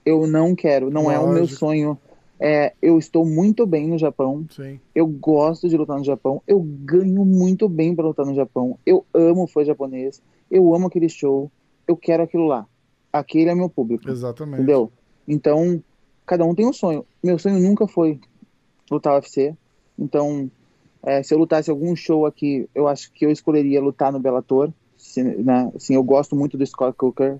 [0.04, 0.90] Eu não quero.
[0.90, 1.58] Não é o meu Lógico.
[1.58, 1.98] sonho.
[2.40, 4.46] É, eu estou muito bem no Japão.
[4.50, 4.78] Sim.
[4.94, 6.42] Eu gosto de lutar no Japão.
[6.46, 8.78] Eu ganho muito bem para lutar no Japão.
[8.86, 10.22] Eu amo o fã japonês.
[10.50, 11.50] Eu amo aquele show.
[11.86, 12.66] Eu quero aquilo lá.
[13.12, 14.08] Aquele é meu público.
[14.08, 14.62] Exatamente.
[14.62, 14.92] Entendeu?
[15.26, 15.82] Então,
[16.24, 17.04] cada um tem um sonho.
[17.22, 18.20] Meu sonho nunca foi
[18.90, 19.54] lutar UFC.
[19.98, 20.50] Então,
[21.02, 24.70] é, se eu lutasse algum show aqui, eu acho que eu escolheria lutar no Bellator.
[25.08, 25.72] Se, né?
[25.74, 27.38] Assim, eu gosto muito do Scott Cooker.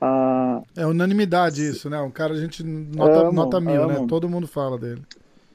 [0.00, 2.00] Ah, É unanimidade isso, né?
[2.00, 3.96] Um cara a gente nota, Amo, nota mil, né?
[3.96, 4.06] amo.
[4.06, 5.02] Todo mundo fala dele.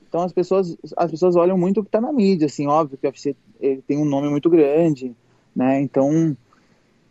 [0.07, 2.47] então, as pessoas, as pessoas olham muito o que está na mídia.
[2.47, 5.15] Assim, óbvio que o UFC ele tem um nome muito grande,
[5.55, 5.81] né?
[5.81, 6.35] Então,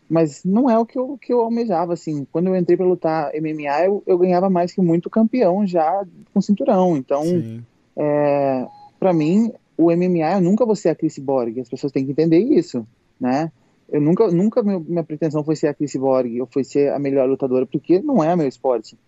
[0.09, 1.95] mas não é o que eu, que eu almejava.
[1.95, 6.05] Assim, quando eu entrei para lutar MMA, eu, eu ganhava mais que muito campeão já
[6.33, 6.97] com cinturão.
[6.97, 7.65] Então, Sim.
[7.97, 8.67] é,
[9.01, 11.59] para mim, o MMA eu nunca vou ser a Chris Borg.
[11.61, 12.87] As pessoas têm que entender isso,
[13.21, 13.51] né?
[13.89, 17.29] Eu nunca, nunca minha pretensão foi ser a Chris Borg, ou foi ser a melhor
[17.29, 18.99] lutadora, porque não é meu esporte.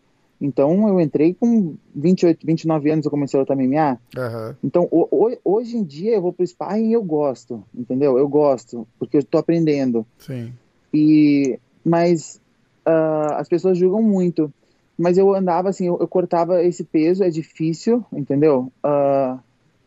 [0.41, 3.99] Então eu entrei com 28, 29 anos, eu comecei a lutar MMA.
[4.17, 4.57] Aham.
[4.63, 8.17] Então ho- ho- hoje em dia eu vou pro sparring e eu gosto, entendeu?
[8.17, 10.07] Eu gosto, porque eu tô aprendendo.
[10.19, 10.53] Sim.
[10.95, 12.41] E mas
[12.85, 14.53] ah, as pessoas julgam muito.
[14.97, 18.73] Mas eu andava assim, eu, eu cortava esse peso, é difícil, entendeu?
[18.83, 19.39] Ah,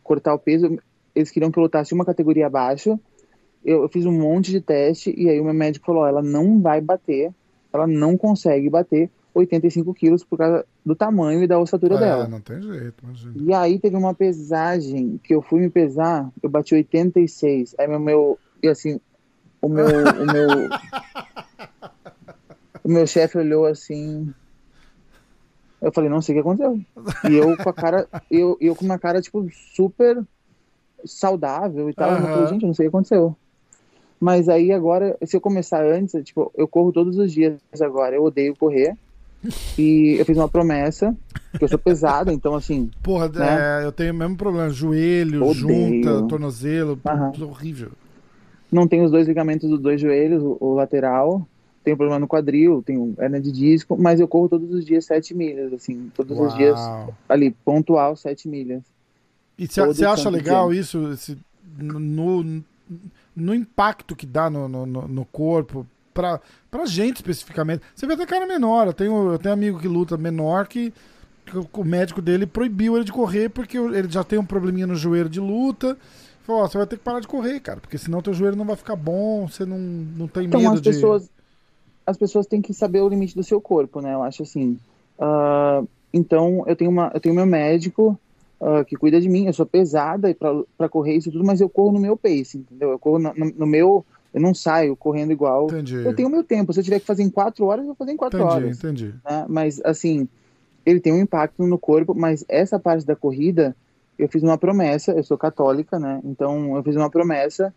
[0.04, 0.78] cortar o peso.
[1.14, 3.00] Eles queriam que eu lutasse uma categoria abaixo.
[3.64, 6.22] Eu, eu fiz um monte de teste e aí o meu médico falou: ó, ela
[6.22, 7.32] não vai bater,
[7.72, 12.28] ela não consegue bater 85 quilos por causa do tamanho e da ossatura É, dela.
[12.28, 13.34] não tem jeito, imagina.
[13.38, 17.76] E aí teve uma pesagem que eu fui me pesar, eu bati 86.
[17.80, 19.00] Aí meu, meu e assim,
[19.62, 20.70] o meu, o meu,
[22.84, 24.34] o meu chefe olhou assim.
[25.82, 26.80] Eu falei, não sei o que aconteceu.
[27.30, 30.22] E eu com a cara, eu, eu com uma cara, tipo, super
[31.04, 32.12] saudável e tal.
[32.12, 33.36] Eu falei, gente, não sei o que aconteceu.
[34.22, 38.16] Mas aí agora, se eu começar antes, tipo, eu corro todos os dias agora.
[38.16, 38.96] Eu odeio correr.
[39.76, 41.18] E eu fiz uma promessa,
[41.58, 43.82] que eu sou pesado, então assim, Porra, Né?
[43.82, 44.70] é, eu tenho o mesmo problema.
[44.70, 45.56] Joelho, Odeio.
[45.56, 47.00] junta, tornozelo,
[47.34, 47.90] tudo horrível.
[48.72, 51.48] não tenho os dois ligamentos dos dois joelhos, o, o lateral,
[51.84, 55.34] tenho problema no quadril, tenho hernia de disco, mas eu corro todos os dias 7
[55.34, 57.16] milhas, assim, todos os dias Uau.
[57.28, 58.84] ali, pontual 7 milhas.
[59.58, 60.82] E você acha legal dia.
[60.82, 61.36] isso esse,
[61.80, 62.62] no,
[63.36, 67.82] no impacto que dá no, no, no- corpo, pra, pra gente especificamente?
[67.96, 70.94] Você vê até cara menor, eu tenho, eu tenho amigo que luta menor que,
[71.46, 74.96] que o- médico dele proibiu ele de correr porque ele já tem um probleminha no
[74.96, 75.98] joelho de luta.
[76.46, 78.66] Falou, ó, você vai ter que parar de correr, cara, porque senão teu joelho não
[78.66, 80.90] vai ficar bom, você não, não tem Então medo as de...
[80.90, 81.30] pessoas,
[82.06, 84.14] as pessoas têm que saber o limite do seu corpo, né?
[84.14, 84.78] Eu acho assim.
[85.20, 88.20] ah, então eu tenho uma, eu tenho meu médico
[88.62, 89.48] ah, que cuida de mim.
[89.48, 90.34] Eu sou pesada
[90.78, 92.92] para correr isso tudo, mas eu corro no meu pace, entendeu?
[92.92, 95.66] Eu corro no, no- no meu, eu não saio correndo igual.
[95.68, 96.72] Entendi, Eu tenho meu tempo.
[96.72, 98.78] Se eu tiver que fazer em quatro horas, eu vou fazer em quatro entendi, horas.
[98.78, 99.14] entendi.
[99.28, 99.46] né?
[99.50, 100.28] Mas assim,
[100.86, 103.76] ele tem um impacto no corpo, mas essa parte da corrida,
[104.18, 106.22] eu fiz uma promessa, eu sou católica, né?
[106.24, 107.74] Então eu fiz uma promessa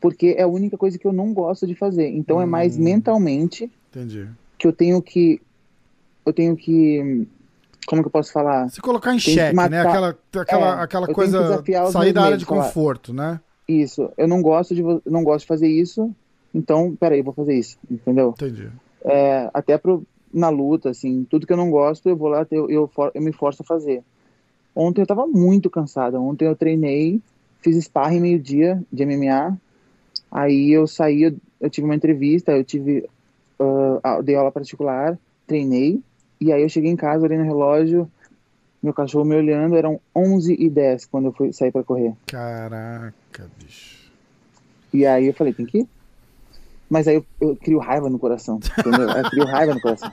[0.00, 2.08] porque é a única coisa que eu não gosto de fazer.
[2.08, 2.82] Então é mais Hum.
[2.82, 4.28] mentalmente Entendi.
[4.58, 5.40] que eu tenho que
[6.24, 7.26] eu tenho que
[7.86, 8.68] como que eu posso falar?
[8.68, 9.68] Se colocar em xeque, né?
[9.84, 11.62] matar- Aquela, aquela, É, aquela coisa,
[11.92, 12.64] sair da área de falar.
[12.64, 13.40] conforto, né?
[13.68, 16.14] Isso, eu não gosto de não gosto de fazer isso.
[16.54, 18.30] Então, peraí, vou fazer isso, entendeu?
[18.30, 18.70] Entendi.
[19.04, 22.68] é, até pro, na luta, assim, tudo que eu não gosto, eu vou lá, eu,
[22.70, 24.02] eu, for- eu me forço a fazer.
[24.74, 27.20] Ontem eu tava muito cansada, ontem eu treinei,
[27.60, 29.56] fiz sparring meio-dia de MMA,
[30.30, 33.08] aí eu saí, eu, eu tive uma entrevista, eu tive,
[34.02, 36.00] a- dei aula particular, treinei,
[36.40, 38.10] e aí eu cheguei em casa, olhei no relógio,
[38.82, 42.14] meu cachorro me olhando, eram 11 e 10 quando eu fui sair para correr.
[42.26, 44.10] Caraca, bicho.
[44.92, 45.88] E aí eu falei, tem que ir?
[46.88, 49.08] Mas aí eu, eu crio raiva no coração, entendeu?
[49.10, 50.12] Eu crio raiva no coração.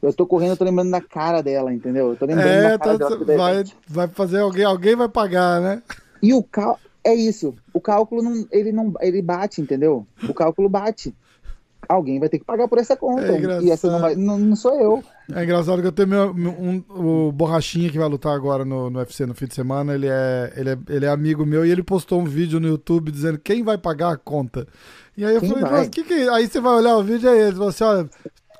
[0.00, 2.10] Eu tô correndo, eu tô lembrando da cara dela, entendeu?
[2.10, 3.18] Eu tô lembrando É, da cara tá- dela.
[3.18, 5.82] de vai, vai fazer alguém, alguém vai pagar, né?
[6.22, 10.06] E o cálculo, é isso, o cálculo não, ele não, ele bate, entendeu?
[10.26, 11.14] O cálculo bate.
[11.88, 13.22] Alguém vai ter que pagar por essa conta.
[13.22, 15.04] É e essa não, vai, não, não, sou eu.
[15.32, 18.98] É engraçado que eu tenho meu, um, o Borrachinha que vai lutar agora no, no
[18.98, 19.94] UFC no fim de semana.
[19.94, 23.10] Ele é, ele, é, ele é amigo meu e ele postou um vídeo no YouTube
[23.10, 24.66] dizendo quem vai pagar a conta.
[25.16, 26.28] E aí eu quem falei, mas que que.
[26.28, 28.08] Aí você vai olhar o vídeo aí, ele falou assim: olha,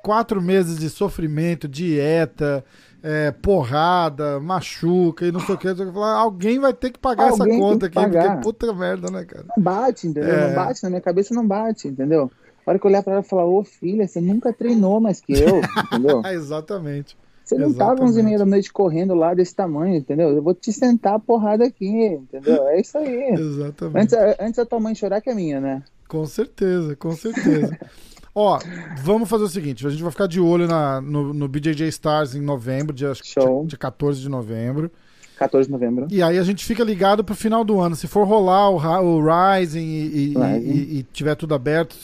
[0.01, 2.63] quatro meses de sofrimento, dieta.
[3.07, 5.67] É, porrada, machuca e não sei o que.
[5.67, 8.23] Alguém vai ter que pagar alguém essa conta aqui, pagar.
[8.23, 9.45] porque puta merda, né, cara?
[9.55, 10.33] Não bate, entendeu?
[10.33, 10.47] É...
[10.47, 12.31] Não bate, na minha cabeça não bate, entendeu?
[12.65, 15.21] A hora que eu olhar pra ela e falar, ô filha, você nunca treinou mais
[15.21, 15.61] que eu,
[15.91, 16.21] entendeu?
[16.25, 17.15] Exatamente.
[17.43, 17.97] Você não Exatamente.
[17.97, 20.29] tava 11 e meia da noite correndo lá desse tamanho, entendeu?
[20.29, 22.67] Eu vou te sentar a porrada aqui, entendeu?
[22.69, 23.33] É isso aí.
[23.33, 24.15] Exatamente.
[24.15, 25.83] Antes, antes a tua mãe chorar que é minha, né?
[26.07, 27.77] Com certeza, com certeza.
[28.33, 28.59] Ó,
[29.03, 32.33] vamos fazer o seguinte: a gente vai ficar de olho na, no, no BJJ Stars
[32.33, 33.65] em novembro, dia, Show.
[33.65, 34.91] dia 14 de novembro.
[35.37, 36.07] 14 de novembro.
[36.09, 37.95] E aí a gente fica ligado pro final do ano.
[37.95, 41.95] Se for rolar o, o Rising e, e, e, e tiver tudo aberto,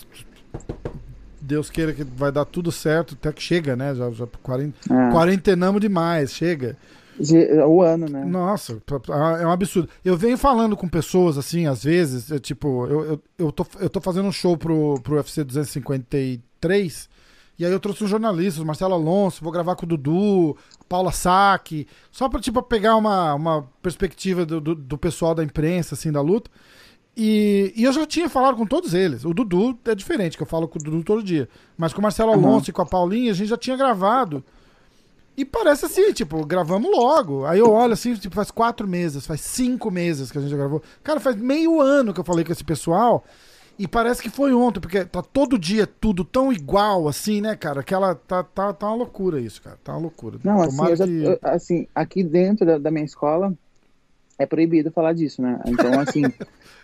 [1.41, 3.95] Deus queira que vai dar tudo certo, até que chega, né?
[3.95, 4.73] Já, já quarent...
[4.89, 5.11] é.
[5.11, 6.77] quarentenamos demais, chega.
[7.67, 8.23] O ano, né?
[8.25, 8.81] Nossa,
[9.39, 9.89] é um absurdo.
[10.03, 13.89] Eu venho falando com pessoas, assim, às vezes, é, tipo, eu, eu, eu, tô, eu
[13.89, 17.09] tô fazendo um show pro, pro UFC 253,
[17.59, 20.57] e aí eu trouxe um jornalista, o Marcelo Alonso, vou gravar com o Dudu,
[20.89, 25.95] Paula Saque, só pra, tipo, pegar uma, uma perspectiva do, do, do pessoal da imprensa,
[25.95, 26.49] assim, da luta.
[27.15, 29.25] E, e, eu já tinha falado com todos eles.
[29.25, 31.47] O Dudu é diferente, que eu falo com o Dudu todo dia.
[31.77, 32.69] Mas com o Marcelo Alonso uhum.
[32.69, 34.43] e com a Paulinha, a gente já tinha gravado.
[35.35, 37.45] E parece assim, tipo, gravamos logo.
[37.45, 40.57] Aí eu olho assim, tipo, faz quatro meses, faz cinco meses que a gente já
[40.57, 40.81] gravou.
[41.03, 43.23] Cara, faz meio ano que eu falei com esse pessoal.
[43.79, 47.81] E parece que foi ontem, porque tá todo dia tudo tão igual, assim, né, cara?
[47.81, 49.77] Que ela tá, tá, tá uma loucura isso, cara.
[49.83, 50.37] Tá uma loucura.
[50.43, 51.39] Não, assim, já, que...
[51.41, 53.53] assim, aqui dentro da, da minha escola
[54.37, 55.59] é proibido falar disso, né?
[55.65, 56.23] Então, assim.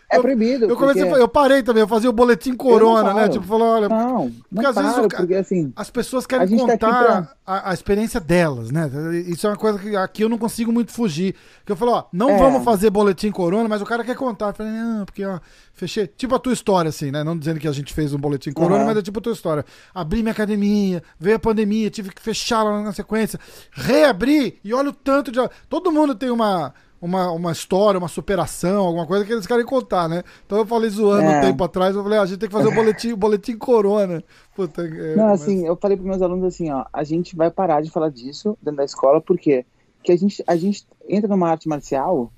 [0.10, 0.66] É proibido.
[0.66, 1.22] Eu, comecei porque...
[1.22, 3.28] eu parei também, eu fazia o boletim corona, né?
[3.28, 3.90] Tipo, falar, olha.
[3.90, 7.36] Não, não porque às vezes porque, assim, as pessoas querem tá contar tá pra...
[7.46, 8.90] a, a, experiência delas, né?
[9.28, 11.36] Isso é uma coisa que aqui eu não consigo muito fugir.
[11.66, 12.38] Que eu falo, ó, não é.
[12.38, 14.48] vamos fazer boletim corona, mas o cara quer contar.
[14.48, 15.40] Eu falei, não, porque, ó,
[15.74, 16.08] fechei.
[16.08, 17.22] Tipo a tua história, assim, né?
[17.22, 18.86] Não dizendo que a gente fez um boletim corona, uhum.
[18.86, 19.66] mas é tipo a tua história.
[19.94, 23.38] Abri minha academia, veio a pandemia, tive que fechar lá na sequência,
[23.74, 25.40] reabri e olha o tanto de.
[25.68, 30.08] Todo mundo tem uma uma, uma história, uma superação, alguma coisa que eles querem contar,
[30.10, 30.24] né?
[30.46, 31.38] Então eu falei zoando é.
[31.38, 34.24] um tempo atrás, eu falei, ah, a gente tem que fazer o boletim, boletim corona.
[34.56, 35.42] Puta, é, Não, mas...
[35.42, 38.58] assim, eu falei para meus alunos assim, ó, a gente vai parar de falar disso
[38.62, 39.66] dentro da escola, porque
[40.04, 42.32] que a gente, a gente entra numa arte marcial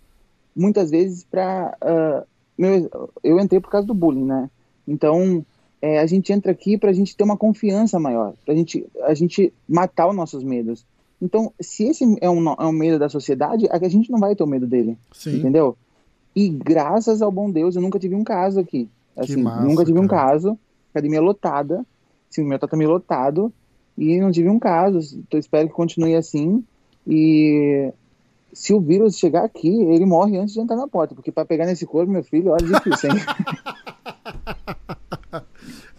[0.56, 2.28] muitas vezes para uh,
[2.60, 4.50] meu, eu entrei por causa do bullying, né?
[4.86, 5.46] Então,
[5.82, 9.14] é, a gente entra aqui para a gente ter uma confiança maior, para gente, a
[9.14, 10.86] gente matar os nossos medos.
[11.22, 14.44] Então, se esse é um, é um medo da sociedade, a gente não vai ter
[14.44, 14.98] o medo dele.
[15.12, 15.38] Sim.
[15.38, 15.78] Entendeu?
[16.36, 18.90] E graças ao bom Deus, eu nunca tive um caso aqui.
[19.18, 20.06] Assim, massa, nunca tive cara.
[20.06, 20.60] um caso.
[20.92, 21.86] Academia lotada.
[22.30, 23.52] Sim, o meu tá também lotado.
[23.98, 25.00] E não tive um caso.
[25.28, 26.64] Então, espero que continue assim.
[27.06, 27.92] E
[28.54, 31.14] se o vírus chegar aqui, ele morre antes de entrar na porta.
[31.14, 33.18] Porque para pegar nesse corpo, meu filho, olha, difícil, hein?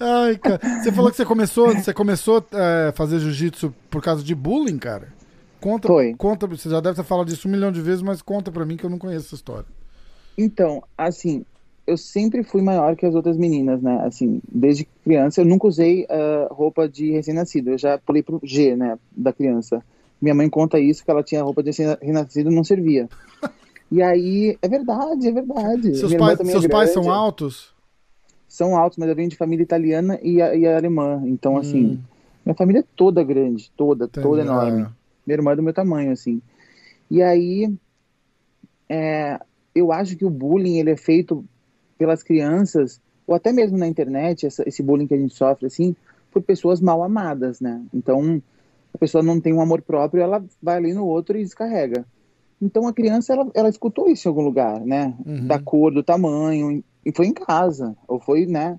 [0.01, 0.59] Ai, cara.
[0.83, 4.79] Você falou que você começou, você começou a é, fazer jiu-jitsu por causa de bullying,
[4.79, 5.09] cara?
[5.61, 6.15] Conta, Foi.
[6.15, 8.79] conta, você já deve ter falado disso um milhão de vezes, mas conta pra mim
[8.79, 9.67] que eu não conheço essa história.
[10.39, 11.45] Então, assim,
[11.87, 14.01] eu sempre fui maior que as outras meninas, né?
[14.07, 17.71] Assim, desde criança eu nunca usei uh, roupa de recém-nascido.
[17.71, 19.85] Eu já pulei pro G, né, da criança.
[20.21, 23.09] Minha mãe conta isso que ela tinha roupa de recém-nascido não servia.
[23.93, 25.97] E aí, é verdade, é verdade.
[25.97, 27.75] Seus, pai, seus é pais são altos?
[28.51, 31.23] São altos, mas eu venho de família italiana e, e alemã.
[31.25, 31.99] Então, assim, hum.
[32.45, 34.27] minha família é toda grande, toda, Entendi.
[34.27, 34.89] toda enorme.
[35.25, 36.43] Minha irmã é do meu tamanho, assim.
[37.09, 37.73] E aí,
[38.89, 39.39] é,
[39.73, 41.45] eu acho que o bullying ele é feito
[41.97, 45.95] pelas crianças, ou até mesmo na internet, essa, esse bullying que a gente sofre, assim,
[46.33, 47.81] por pessoas mal amadas, né?
[47.95, 48.43] Então,
[48.93, 52.05] a pessoa não tem um amor próprio, ela vai ali no outro e descarrega.
[52.61, 55.15] Então, a criança, ela, ela escutou isso em algum lugar, né?
[55.25, 55.47] Uhum.
[55.47, 58.79] Da cor, do tamanho, e foi em casa, ou foi, né?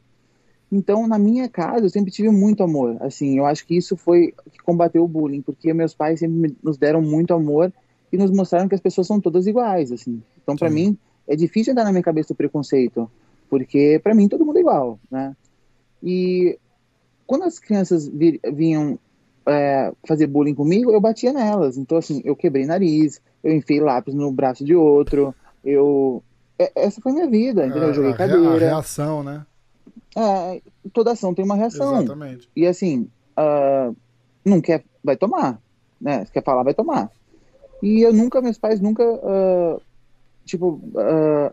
[0.71, 2.95] Então, na minha casa, eu sempre tive muito amor.
[3.01, 6.77] Assim, eu acho que isso foi que combateu o bullying, porque meus pais sempre nos
[6.77, 7.73] deram muito amor
[8.11, 10.21] e nos mostraram que as pessoas são todas iguais, assim.
[10.41, 10.97] Então, para mim,
[11.27, 13.09] é difícil entrar na minha cabeça o preconceito,
[13.49, 15.35] porque para mim todo mundo é igual, né?
[16.01, 16.57] E
[17.27, 18.09] quando as crianças
[18.53, 18.97] vinham
[19.45, 21.77] é, fazer bullying comigo, eu batia nelas.
[21.77, 26.23] Então, assim, eu quebrei nariz, eu enfiei lápis no braço de outro, eu
[26.75, 27.89] essa foi minha vida, entendeu?
[27.89, 28.55] Eu joguei a, cadeira.
[28.55, 29.45] A reação, né?
[30.15, 30.61] É,
[30.93, 31.97] toda ação tem uma reação.
[31.97, 32.49] Exatamente.
[32.55, 33.95] E assim, uh,
[34.43, 35.59] não quer, vai tomar,
[35.99, 36.25] né?
[36.25, 37.09] Se quer falar, vai tomar.
[37.81, 39.81] E eu nunca, meus pais nunca, uh,
[40.45, 41.51] tipo, uh,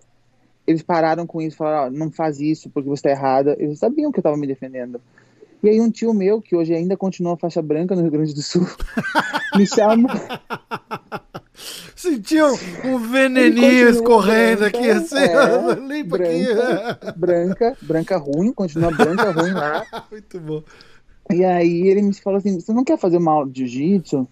[0.67, 3.57] eles pararam com isso, falaram, oh, não faz isso porque você tá errada.
[3.59, 5.01] Eles sabiam que eu tava me defendendo.
[5.63, 8.43] E aí um tio meu, que hoje ainda continua faixa branca no Rio Grande do
[8.43, 8.67] Sul,
[9.57, 10.09] me chama.
[11.99, 12.47] Sentiu
[12.85, 17.19] um veneninho escorrendo branca, aqui, assim, é, limpa branca, aqui.
[17.19, 19.85] Branca, branca ruim, continua branca ruim lá.
[20.09, 20.63] Muito bom.
[21.29, 24.29] E aí ele me falou assim, você não quer fazer uma aula de jiu-jitsu?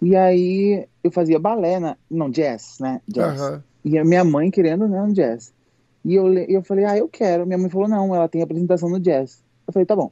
[0.00, 3.02] E aí eu fazia balé, na, não, jazz, né?
[3.06, 3.38] Jazz.
[3.38, 3.60] Uhum.
[3.84, 5.52] E a minha mãe querendo, né, um jazz.
[6.02, 7.46] E eu, eu falei, ah, eu quero.
[7.46, 9.44] Minha mãe falou, não, ela tem apresentação no jazz.
[9.66, 10.10] Eu falei, tá bom.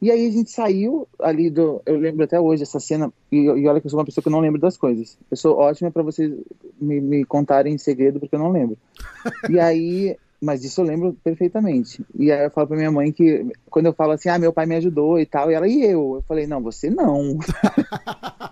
[0.00, 1.80] E aí a gente saiu ali do.
[1.86, 4.30] Eu lembro até hoje essa cena, e, e olha que eu sou uma pessoa que
[4.30, 5.16] não lembro das coisas.
[5.30, 6.32] Eu sou ótima para vocês
[6.80, 8.76] me, me contarem em segredo, porque eu não lembro.
[9.50, 10.16] e aí.
[10.40, 12.04] Mas isso eu lembro perfeitamente.
[12.14, 14.66] E aí eu falo pra minha mãe que, quando eu falo assim, ah, meu pai
[14.66, 16.16] me ajudou e tal, e ela, e eu?
[16.16, 17.38] Eu falei, não, você não.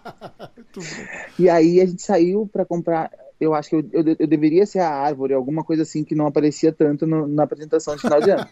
[1.38, 3.10] e aí a gente saiu para comprar
[3.42, 6.28] eu acho que eu, eu, eu, deveria ser a árvore, alguma coisa assim que não
[6.28, 8.46] aparecia tanto no, na apresentação de final de ano.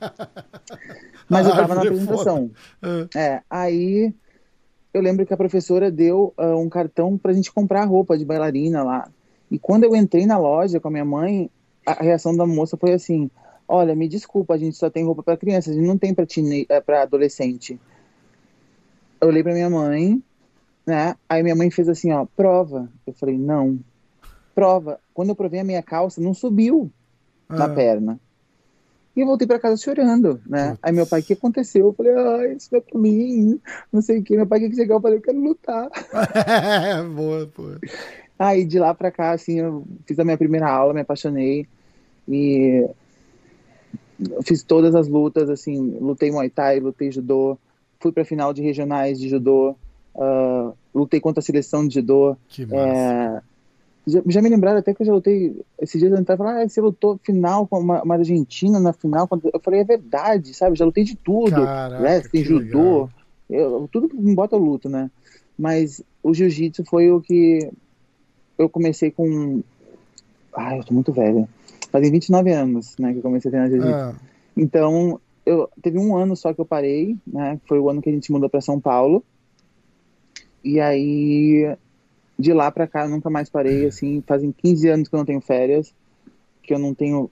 [1.30, 2.50] Mas eu tava na é apresentação.
[3.14, 3.18] É.
[3.18, 4.12] é, aí
[4.92, 8.82] eu lembro que a professora deu uh, um cartão pra gente comprar roupa de bailarina
[8.82, 9.08] lá.
[9.48, 11.48] E quando eu entrei na loja com a minha mãe,
[11.86, 13.30] a reação da moça foi assim:
[13.68, 16.26] Olha, me desculpa, a gente só tem roupa para criança, a gente não tem para
[16.68, 17.78] é, pra adolescente.
[19.20, 20.20] Eu olhei pra minha mãe,
[20.84, 21.14] né?
[21.28, 22.88] Aí minha mãe fez assim: Ó, prova.
[23.06, 23.78] Eu falei: Não
[24.54, 24.98] prova.
[25.14, 26.90] Quando eu provei a minha calça, não subiu
[27.48, 27.56] ah.
[27.56, 28.20] na perna.
[29.16, 30.70] E eu voltei para casa chorando, né?
[30.70, 30.80] Putz.
[30.82, 31.86] Aí meu pai, o que aconteceu?
[31.86, 33.60] Eu falei, ah, isso não é pra mim,
[33.92, 34.36] não sei o que.
[34.36, 35.90] Meu pai, que chegou, eu falei, eu quero lutar.
[37.14, 37.64] boa, pô.
[38.38, 41.66] Aí de lá pra cá, assim, eu fiz a minha primeira aula, me apaixonei
[42.28, 42.88] e
[44.44, 47.58] fiz todas as lutas, assim, lutei Muay Thai, lutei Judô,
[47.98, 49.76] fui pra final de regionais de Judô,
[50.14, 52.36] uh, lutei contra a seleção de Judô.
[52.48, 52.86] Que massa.
[52.86, 53.42] É,
[54.06, 55.60] já, já, me lembraram até que eu já lutei.
[55.80, 58.92] Esses dias eu entrava e falava, ah, você lutou final com uma, uma, Argentina na
[58.92, 59.28] final.
[59.52, 60.76] Eu falei, é verdade, sabe?
[60.76, 61.64] Já lutei de tudo.
[61.64, 62.20] Caraca, né?
[62.20, 63.08] Tem judô.
[63.48, 65.10] Eu, tudo que me bota eu luto, né?
[65.58, 67.70] Mas o jiu-jitsu foi o que
[68.56, 69.62] eu comecei com.
[70.56, 71.48] Ai, eu tô muito velho.
[71.90, 73.94] Fazem 29 anos, né, que eu comecei a treinar jiu-jitsu.
[73.94, 74.14] Ah.
[74.56, 77.60] Então, eu teve um ano só que eu parei, né?
[77.66, 79.24] Foi o ano que a gente mudou para São Paulo.
[80.62, 81.76] E aí
[82.40, 85.40] de lá para cá nunca mais parei, assim, fazem 15 anos que eu não tenho
[85.40, 85.92] férias,
[86.62, 87.30] que eu não tenho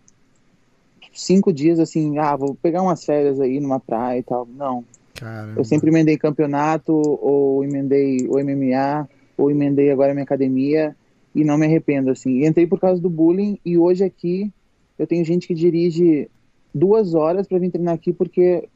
[1.13, 4.47] cinco dias assim, ah, vou pegar umas férias aí numa praia e tal.
[4.47, 4.85] Não.
[5.15, 5.61] Caramba.
[5.61, 10.95] Eu sempre emendei campeonato, ou emendei o MMA, ou emendei agora minha academia,
[11.35, 12.45] e não me arrependo, assim.
[12.47, 14.53] entrei por causa do bullying, e hoje aqui
[14.99, 16.29] eu tenho gente que dirige
[16.75, 18.69] duas horas para vir treinar aqui porque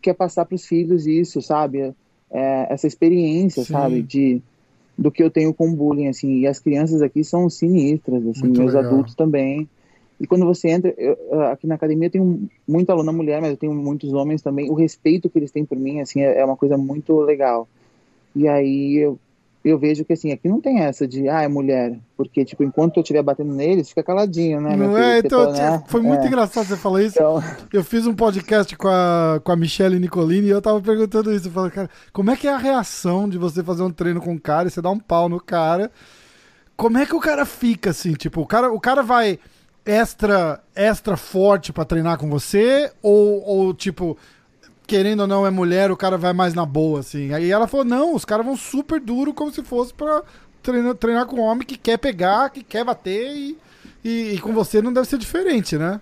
[0.00, 1.94] quer passar para os filhos isso, sabe?
[2.30, 3.72] É, essa experiência, Sim.
[3.72, 4.02] sabe?
[4.02, 4.42] De
[5.00, 8.60] do que eu tenho com bullying, assim, e as crianças aqui são sinistras, assim, Muito
[8.60, 8.92] meus legal.
[8.92, 9.66] adultos também.
[10.20, 13.56] E quando você entra, eu, aqui na academia eu tenho muita aluna mulher, mas eu
[13.56, 14.70] tenho muitos homens também.
[14.70, 17.66] O respeito que eles têm por mim, assim, é, é uma coisa muito legal.
[18.36, 19.18] E aí eu
[19.68, 21.98] eu vejo que assim, aqui não tem essa de, ah, é mulher.
[22.16, 24.74] Porque, tipo, enquanto eu estiver batendo neles, fica caladinho, né?
[24.74, 25.82] Não é, então, né?
[25.86, 26.26] foi muito é.
[26.26, 27.18] engraçado você falar isso.
[27.18, 27.42] Então...
[27.72, 31.48] Eu fiz um podcast com a, com a Michelle Nicolini e eu tava perguntando isso.
[31.48, 34.32] Eu falei, cara, como é que é a reação de você fazer um treino com
[34.32, 35.90] um cara e você dá um pau no cara?
[36.76, 38.14] Como é que o cara fica, assim?
[38.14, 39.38] Tipo, o cara, o cara vai
[39.84, 42.90] extra extra forte para treinar com você?
[43.02, 44.16] Ou, ou tipo
[44.90, 47.32] querendo ou não é mulher, o cara vai mais na boa, assim.
[47.32, 50.20] Aí ela falou, não, os caras vão super duro como se fosse pra
[50.60, 53.56] treinar, treinar com um homem que quer pegar, que quer bater e,
[54.04, 56.00] e, e com você não deve ser diferente, né?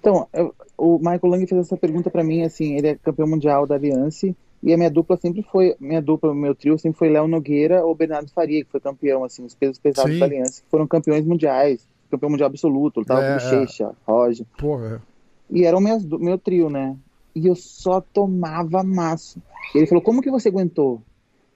[0.00, 3.68] Então, eu, o Michael Lang fez essa pergunta para mim, assim, ele é campeão mundial
[3.68, 7.28] da Aliança e a minha dupla sempre foi, minha dupla, meu trio sempre foi Léo
[7.28, 10.18] Nogueira ou Bernardo Faria, que foi campeão, assim, os pesos pesados Sim.
[10.18, 14.10] da Aliança, que foram campeões mundiais, campeão mundial absoluto, tava é, com Bochecha, é.
[14.10, 14.46] Roger.
[14.58, 15.00] Porra.
[15.48, 16.96] E era o meu, meu trio, né?
[17.38, 19.40] E eu só tomava maço.
[19.74, 21.02] Ele falou: Como que você aguentou?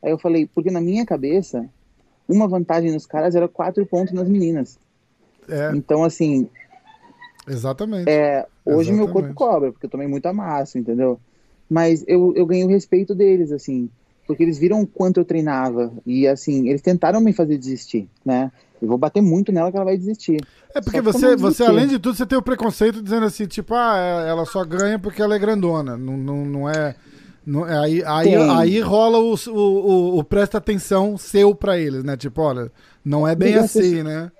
[0.02, 1.68] Aí eu falei: Porque na minha cabeça,
[2.28, 4.78] uma vantagem nos caras era quatro pontos nas meninas.
[5.48, 5.74] É.
[5.74, 6.48] Então, assim.
[7.46, 8.08] Exatamente.
[8.08, 8.96] É, hoje Exatamente.
[8.96, 11.18] meu corpo cobra, porque eu tomei muita massa, entendeu?
[11.68, 13.88] Mas eu, eu ganhei o respeito deles, assim,
[14.32, 15.92] porque eles viram o quanto eu treinava.
[16.06, 18.50] E, assim, eles tentaram me fazer desistir, né?
[18.80, 20.40] Eu vou bater muito nela que ela vai desistir.
[20.74, 23.94] É porque você, você, além de tudo, você tem o preconceito dizendo assim, tipo, ah,
[23.98, 25.98] é, ela só ganha porque ela é grandona.
[25.98, 26.94] Não, não, não é.
[27.44, 32.02] Não, é, aí, aí, aí rola o, o, o, o, presta atenção seu pra eles,
[32.02, 32.16] né?
[32.16, 32.72] Tipo, olha,
[33.04, 34.32] não é bem assim, né?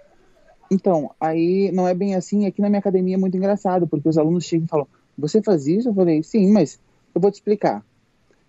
[0.70, 2.46] Então, aí não é bem assim.
[2.46, 4.86] Aqui na minha academia é muito engraçado, porque os alunos chegam e falam:
[5.18, 5.90] Você faz isso?
[5.90, 6.80] Eu falei: Sim, mas
[7.14, 7.84] eu vou te explicar.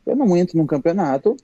[0.05, 1.35] Eu não entro num campeonato,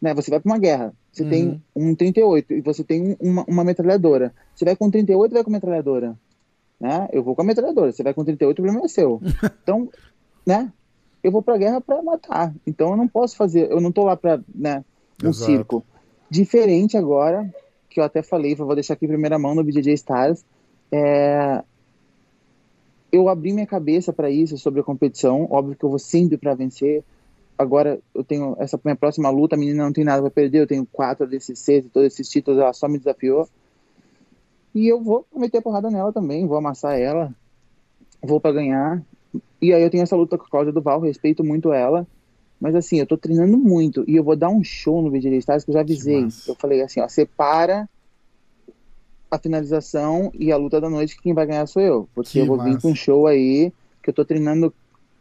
[0.00, 0.14] né?
[0.14, 0.92] Você vai para uma guerra.
[1.12, 1.30] Você uhum.
[1.30, 4.32] tem um 38 e você tem uma, uma metralhadora.
[4.54, 6.18] Você vai com 38 vai com metralhadora.
[6.80, 7.08] Né?
[7.12, 7.92] Eu vou com a metralhadora.
[7.92, 9.20] Você vai com 38, o problema é seu.
[9.62, 9.88] Então,
[10.46, 10.72] né?
[11.22, 12.54] eu vou pra guerra pra matar.
[12.66, 14.84] Então eu não posso fazer, eu não tô lá pra, né,
[15.22, 15.50] um Exato.
[15.50, 15.84] circo.
[16.30, 17.52] Diferente agora,
[17.88, 20.44] que eu até falei, vou deixar aqui em primeira mão no BJJ Stars,
[20.92, 21.62] é,
[23.10, 25.46] eu abri minha cabeça para isso, sobre a competição.
[25.50, 27.02] Óbvio que eu vou sempre para vencer.
[27.58, 30.60] Agora eu tenho essa minha próxima luta, a menina não tem nada para perder.
[30.60, 33.48] Eu tenho quatro desses seis, todos esses títulos, ela só me desafiou.
[34.74, 37.34] E eu vou meter porrada nela também, vou amassar ela,
[38.22, 39.02] vou para ganhar.
[39.60, 42.06] E aí eu tenho essa luta com a Cláudia Duval, respeito muito ela.
[42.60, 45.64] Mas assim, eu tô treinando muito e eu vou dar um show no BJJ Stars
[45.64, 46.26] que eu já avisei.
[46.46, 47.88] Eu falei assim, ó, separa
[49.30, 52.08] a finalização e a luta da noite que quem vai ganhar sou eu.
[52.14, 52.80] Porque Que eu vou vir massa.
[52.82, 54.72] com um show aí que eu tô treinando,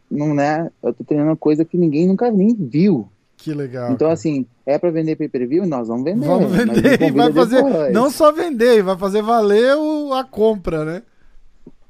[0.10, 0.70] não né?
[0.82, 3.08] Eu tô treinando coisa que ninguém nunca nem viu.
[3.36, 3.92] Que legal.
[3.92, 4.14] Então cara.
[4.14, 5.66] assim, é pra vender pay-per-view?
[5.66, 6.26] Nós vamos vender.
[6.26, 7.64] Vamos vender e vai fazer.
[7.64, 7.94] depois.
[7.94, 11.04] Não só vender, vai fazer valer o- a compra, né?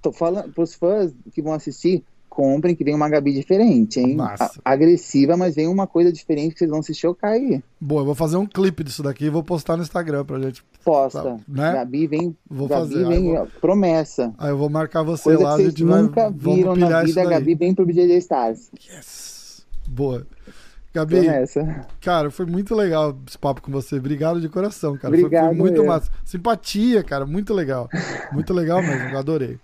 [0.02, 2.04] Tô falando pros fãs que vão assistir,
[2.38, 4.16] comprem que vem uma Gabi diferente, hein?
[4.22, 7.64] A- agressiva, mas vem uma coisa diferente que vocês vão se chocar aí.
[7.82, 10.64] Boa, eu vou fazer um clipe disso daqui e vou postar no Instagram pra gente.
[10.86, 11.24] Posta.
[11.24, 11.74] Tá, né?
[11.74, 13.08] Gabi vem, Vou Gabi fazer.
[13.08, 14.32] vem, ó, promessa.
[14.38, 16.02] Aí eu vou marcar você Coisa lá, que a vocês gente vai.
[16.04, 17.26] nunca vamos viram na vida, a.
[17.26, 18.70] Gabi vem pro BJJ Stars.
[18.88, 19.66] Yes.
[19.88, 20.28] Boa.
[20.94, 21.86] Gabi, Promessa.
[22.02, 23.98] cara, foi muito legal esse papo com você.
[23.98, 25.14] Obrigado de coração, cara.
[25.14, 25.86] Foi- Obrigado, foi, muito eu.
[25.86, 26.10] massa.
[26.24, 27.90] Simpatia, cara, muito legal.
[28.32, 29.60] Muito legal mesmo, eu adorei.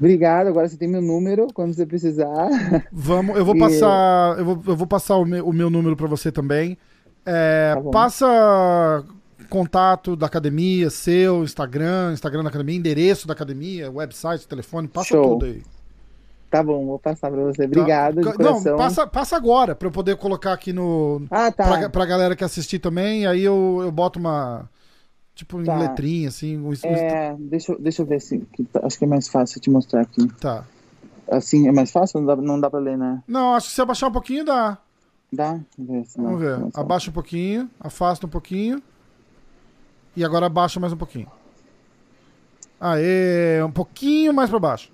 [0.00, 2.48] Obrigado, agora você tem meu número quando você precisar.
[2.90, 6.06] Vamos, eu vou passar, eu vou, eu vou passar o meu, o meu número pra
[6.06, 6.78] você também.
[7.26, 9.04] É, Tá passa
[9.50, 15.22] contato da academia, seu Instagram, Instagram da academia, endereço da academia, website, telefone, passa Show.
[15.34, 15.62] tudo aí.
[16.50, 17.62] Tá bom, vou passar pra você.
[17.62, 17.64] tá?
[17.66, 21.64] Obrigado, de Não, passa, passa agora pra eu poder colocar aqui no Ah, tá.
[21.64, 24.68] pra, pra galera que assistir também, aí eu, eu boto uma
[25.40, 25.76] tipo em Tá.
[25.78, 28.38] letrinha assim, um, É, deixa, eu- deixa eu ver se.
[28.72, 30.26] tá- acho que é mais fácil te mostrar aqui.
[30.40, 30.64] tá.
[31.30, 32.20] Assim, é mais fácil?
[32.20, 33.22] Não dá, não dá pra ler, né?
[33.28, 34.78] Não, acho que se abaixar um pouquinho dá.
[35.32, 35.60] Dá?
[35.78, 36.56] Vamos ver.
[36.58, 36.74] Vamos.
[36.76, 38.82] Abaixa um pouquinho, afasta um pouquinho.
[40.16, 41.28] E agora abaixa mais um pouquinho.
[42.80, 44.90] Aê, um pouquinho mais pra baixo.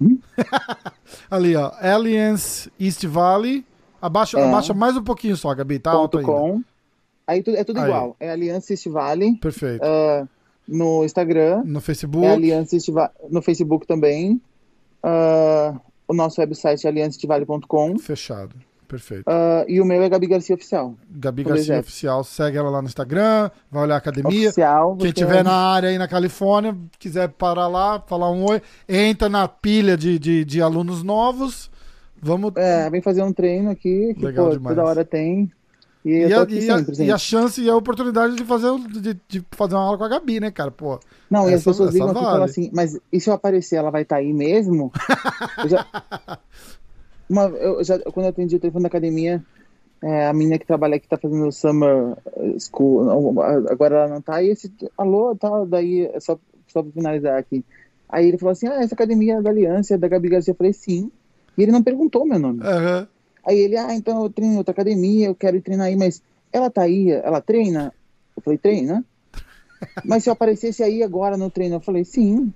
[0.00, 0.18] Hum?
[1.30, 1.72] Ali, ó.
[1.80, 3.64] Alliance East Valley.
[4.02, 4.46] Abaixa, É.
[4.48, 5.78] abaixa mais um pouquinho só, Gabi.
[5.78, 6.32] Tá alto ponto ainda.
[6.54, 6.62] com.
[7.26, 7.86] Aí tu- é tudo Aí.
[7.86, 8.16] igual.
[8.20, 9.34] É Aliança East Valley.
[9.36, 9.82] Perfeito.
[9.84, 10.26] ah,
[10.68, 11.62] no Instagram.
[11.64, 12.26] No Facebook.
[12.26, 12.88] É Aliança East
[13.30, 14.40] No Facebook também.
[15.02, 15.74] Ah,
[16.08, 17.98] o nosso website é alianceestivale.com.
[17.98, 18.54] Fechado.
[18.88, 19.24] Perfeito.
[19.26, 20.94] Ah, e o meu é Gabi Garcia Oficial.
[21.10, 21.80] Gabi Garcia.
[21.80, 22.22] Oficial.
[22.22, 23.50] Segue ela lá no Instagram.
[23.70, 24.48] Vai olhar a academia.
[24.48, 24.96] Oficial.
[24.96, 29.48] Quem tiver na área aí na Califórnia, quiser parar lá, falar um oi, entra na
[29.48, 31.68] pilha de, de, de alunos novos.
[32.22, 32.52] Vamos.
[32.56, 34.76] É, vem fazer um treino aqui, que Legal pô, demais.
[34.76, 35.50] toda hora tem.
[36.06, 39.14] E, E a, e, a, sempre, e a chance e a oportunidade de fazer, de,
[39.28, 40.70] de fazer uma aula com a Gabi, né, cara?
[40.70, 42.26] Pô, Não, e as essa- pessoas essa ligam vale.
[42.26, 44.92] falam assim, mas e se eu aparecer, ela vai estar aí mesmo?
[45.64, 45.86] Eu já-
[47.28, 49.44] Uma, eu já, quando eu atendi o telefone da academia,
[50.00, 52.16] é, a menina que trabalha aqui tá fazendo summer
[52.60, 56.38] school, não, agora ela não tá, e esse, alô, tá, daí, é só,
[56.68, 57.64] só pra finalizar aqui.
[58.08, 60.52] Aí ele falou assim, ah, essa academia é da Aliança, é da Gabi Garcia.
[60.52, 61.10] Eu falei, sim.
[61.58, 62.60] E ele não perguntou meu nome.
[62.62, 63.08] aham.
[63.46, 66.20] Aí ele, ah, então eu treino em outra academia, eu quero ir treinar aí, mas
[66.52, 67.94] ela tá aí, ela treina?
[68.36, 69.04] Eu falei, treina?
[70.04, 72.52] Mas se eu aparecesse aí agora no treino, eu falei, sim.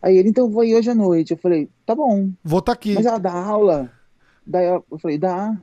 [0.00, 1.32] Aí ele, então eu vou aí hoje à noite.
[1.32, 2.30] Eu falei, tá bom.
[2.42, 2.94] vou estar aqui.
[2.94, 3.90] Mas ela dá aula?
[4.46, 5.56] Daí eu falei, dá.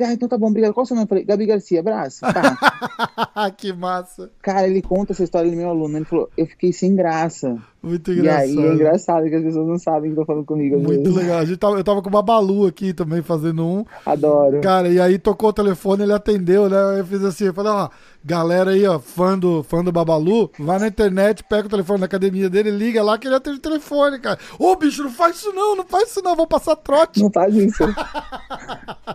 [0.00, 0.72] Ah, então tá bom, obrigado.
[0.74, 1.04] Qual o seu nome?
[1.04, 2.20] Eu falei, Gabi Garcia, abraço.
[3.56, 4.30] Que massa.
[4.42, 5.96] Cara, ele conta essa história do meu aluno.
[5.96, 7.56] Ele falou, eu fiquei sem graça.
[7.82, 8.42] Muito E engraçado.
[8.42, 10.78] aí é engraçado que as pessoas não sabem que estão falando comigo.
[10.78, 11.16] Muito vezes.
[11.16, 11.38] legal.
[11.38, 13.84] A gente tava, eu tava com o Babalu aqui também fazendo um.
[14.04, 14.60] Adoro.
[14.60, 17.00] Cara, e aí tocou o telefone, ele atendeu, né?
[17.00, 17.88] Eu fiz assim, eu falei, ó,
[18.24, 22.06] galera aí, ó, fã do, fã do Babalu, vai na internet, pega o telefone da
[22.06, 24.38] academia dele, liga lá que ele atende o telefone, cara.
[24.58, 27.22] Ô, bicho, não faz isso não, não faz isso não, vou passar trote.
[27.22, 27.82] Não faz isso.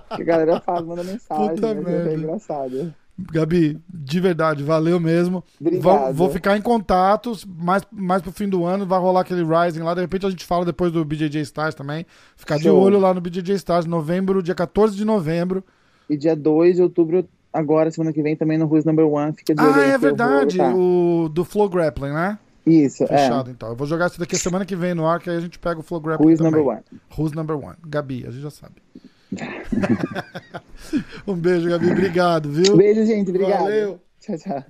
[0.10, 1.50] a galera faz, manda mensagem.
[1.50, 1.82] Puta né?
[1.82, 2.12] merda.
[2.12, 2.94] É engraçado.
[3.18, 5.42] Gabi, de verdade, valeu mesmo.
[5.60, 5.84] Obrigado.
[5.84, 9.84] Vou, vou ficar em contatos mais, mais pro fim do ano, vai rolar aquele Rising
[9.84, 12.06] lá, de repente a gente fala depois do BJJ Stars também.
[12.36, 12.78] Ficar de Show.
[12.78, 15.64] olho lá no BJJ Stars, novembro, dia 14 de novembro.
[16.10, 17.26] E dia 2 de outubro,
[17.56, 19.34] agora, semana que vem, também no Who's Number One.
[19.34, 22.38] Fica de olho Ah, é verdade, o do Flow Grappling, né?
[22.66, 23.70] Isso, Fechado, então.
[23.70, 25.60] Eu vou jogar isso daqui a semana que vem no ar, que aí a gente
[25.60, 26.04] pega o Flow é.
[26.04, 26.60] Grappling Who's também.
[26.60, 26.84] Number One.
[27.18, 27.76] Who's number one?
[27.88, 28.76] Gabi, a gente já sabe.
[31.28, 31.92] um beijo, Gabi.
[31.92, 32.76] Obrigado, viu?
[32.76, 33.30] Beijo, gente.
[33.30, 33.64] Obrigado.
[33.64, 34.00] Valeu.
[34.20, 34.64] Tchau, tchau.